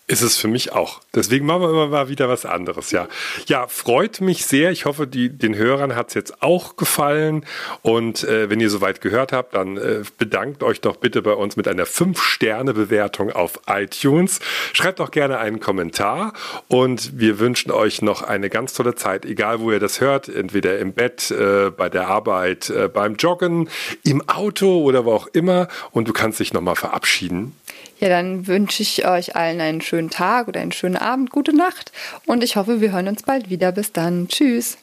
Ist 0.05 0.21
es 0.21 0.37
für 0.37 0.49
mich 0.49 0.73
auch. 0.73 0.99
Deswegen 1.15 1.45
machen 1.45 1.61
wir 1.61 1.69
immer 1.69 1.87
mal 1.87 2.09
wieder 2.09 2.27
was 2.27 2.45
anderes, 2.45 2.91
ja. 2.91 3.07
Ja, 3.47 3.67
freut 3.67 4.19
mich 4.19 4.45
sehr. 4.45 4.69
Ich 4.69 4.83
hoffe, 4.83 5.07
die, 5.07 5.29
den 5.29 5.55
Hörern 5.55 5.95
hat 5.95 6.09
es 6.09 6.13
jetzt 6.13 6.43
auch 6.43 6.75
gefallen. 6.75 7.45
Und 7.83 8.25
äh, 8.25 8.49
wenn 8.49 8.59
ihr 8.59 8.69
soweit 8.69 8.99
gehört 8.99 9.31
habt, 9.31 9.55
dann 9.55 9.77
äh, 9.77 10.01
bedankt 10.17 10.61
euch 10.61 10.81
doch 10.81 10.97
bitte 10.97 11.21
bei 11.21 11.31
uns 11.31 11.55
mit 11.55 11.69
einer 11.69 11.85
5-Sterne-Bewertung 11.85 13.31
auf 13.31 13.61
iTunes. 13.65 14.41
Schreibt 14.73 14.99
doch 14.99 15.09
gerne 15.09 15.37
einen 15.37 15.61
Kommentar 15.61 16.33
und 16.67 17.17
wir 17.17 17.39
wünschen 17.39 17.71
euch 17.71 18.01
noch 18.01 18.23
eine 18.23 18.49
ganz 18.49 18.73
tolle 18.73 18.95
Zeit, 18.95 19.23
egal 19.23 19.61
wo 19.61 19.71
ihr 19.71 19.79
das 19.79 20.01
hört, 20.01 20.27
entweder 20.27 20.79
im 20.79 20.91
Bett, 20.91 21.31
äh, 21.31 21.69
bei 21.69 21.87
der 21.87 22.09
Arbeit, 22.09 22.69
äh, 22.69 22.89
beim 22.89 23.15
Joggen, 23.15 23.69
im 24.03 24.27
Auto 24.27 24.83
oder 24.83 25.05
wo 25.05 25.13
auch 25.13 25.27
immer. 25.27 25.69
Und 25.91 26.09
du 26.09 26.13
kannst 26.13 26.41
dich 26.41 26.51
nochmal 26.51 26.75
verabschieden. 26.75 27.55
Ja, 28.03 28.09
dann 28.09 28.47
wünsche 28.47 28.83
ich 28.83 29.07
euch 29.07 29.37
allen 29.37 29.61
einen 29.61 29.79
schönen 29.79 30.09
Tag 30.09 30.49
oder 30.49 30.59
einen 30.59 30.73
schönen 30.73 30.97
Abend, 30.97 31.29
gute 31.29 31.55
Nacht 31.55 31.93
und 32.25 32.43
ich 32.43 32.57
hoffe, 32.57 32.81
wir 32.81 32.91
hören 32.91 33.07
uns 33.07 33.23
bald 33.23 33.49
wieder. 33.49 33.71
Bis 33.71 33.93
dann. 33.93 34.27
Tschüss. 34.27 34.77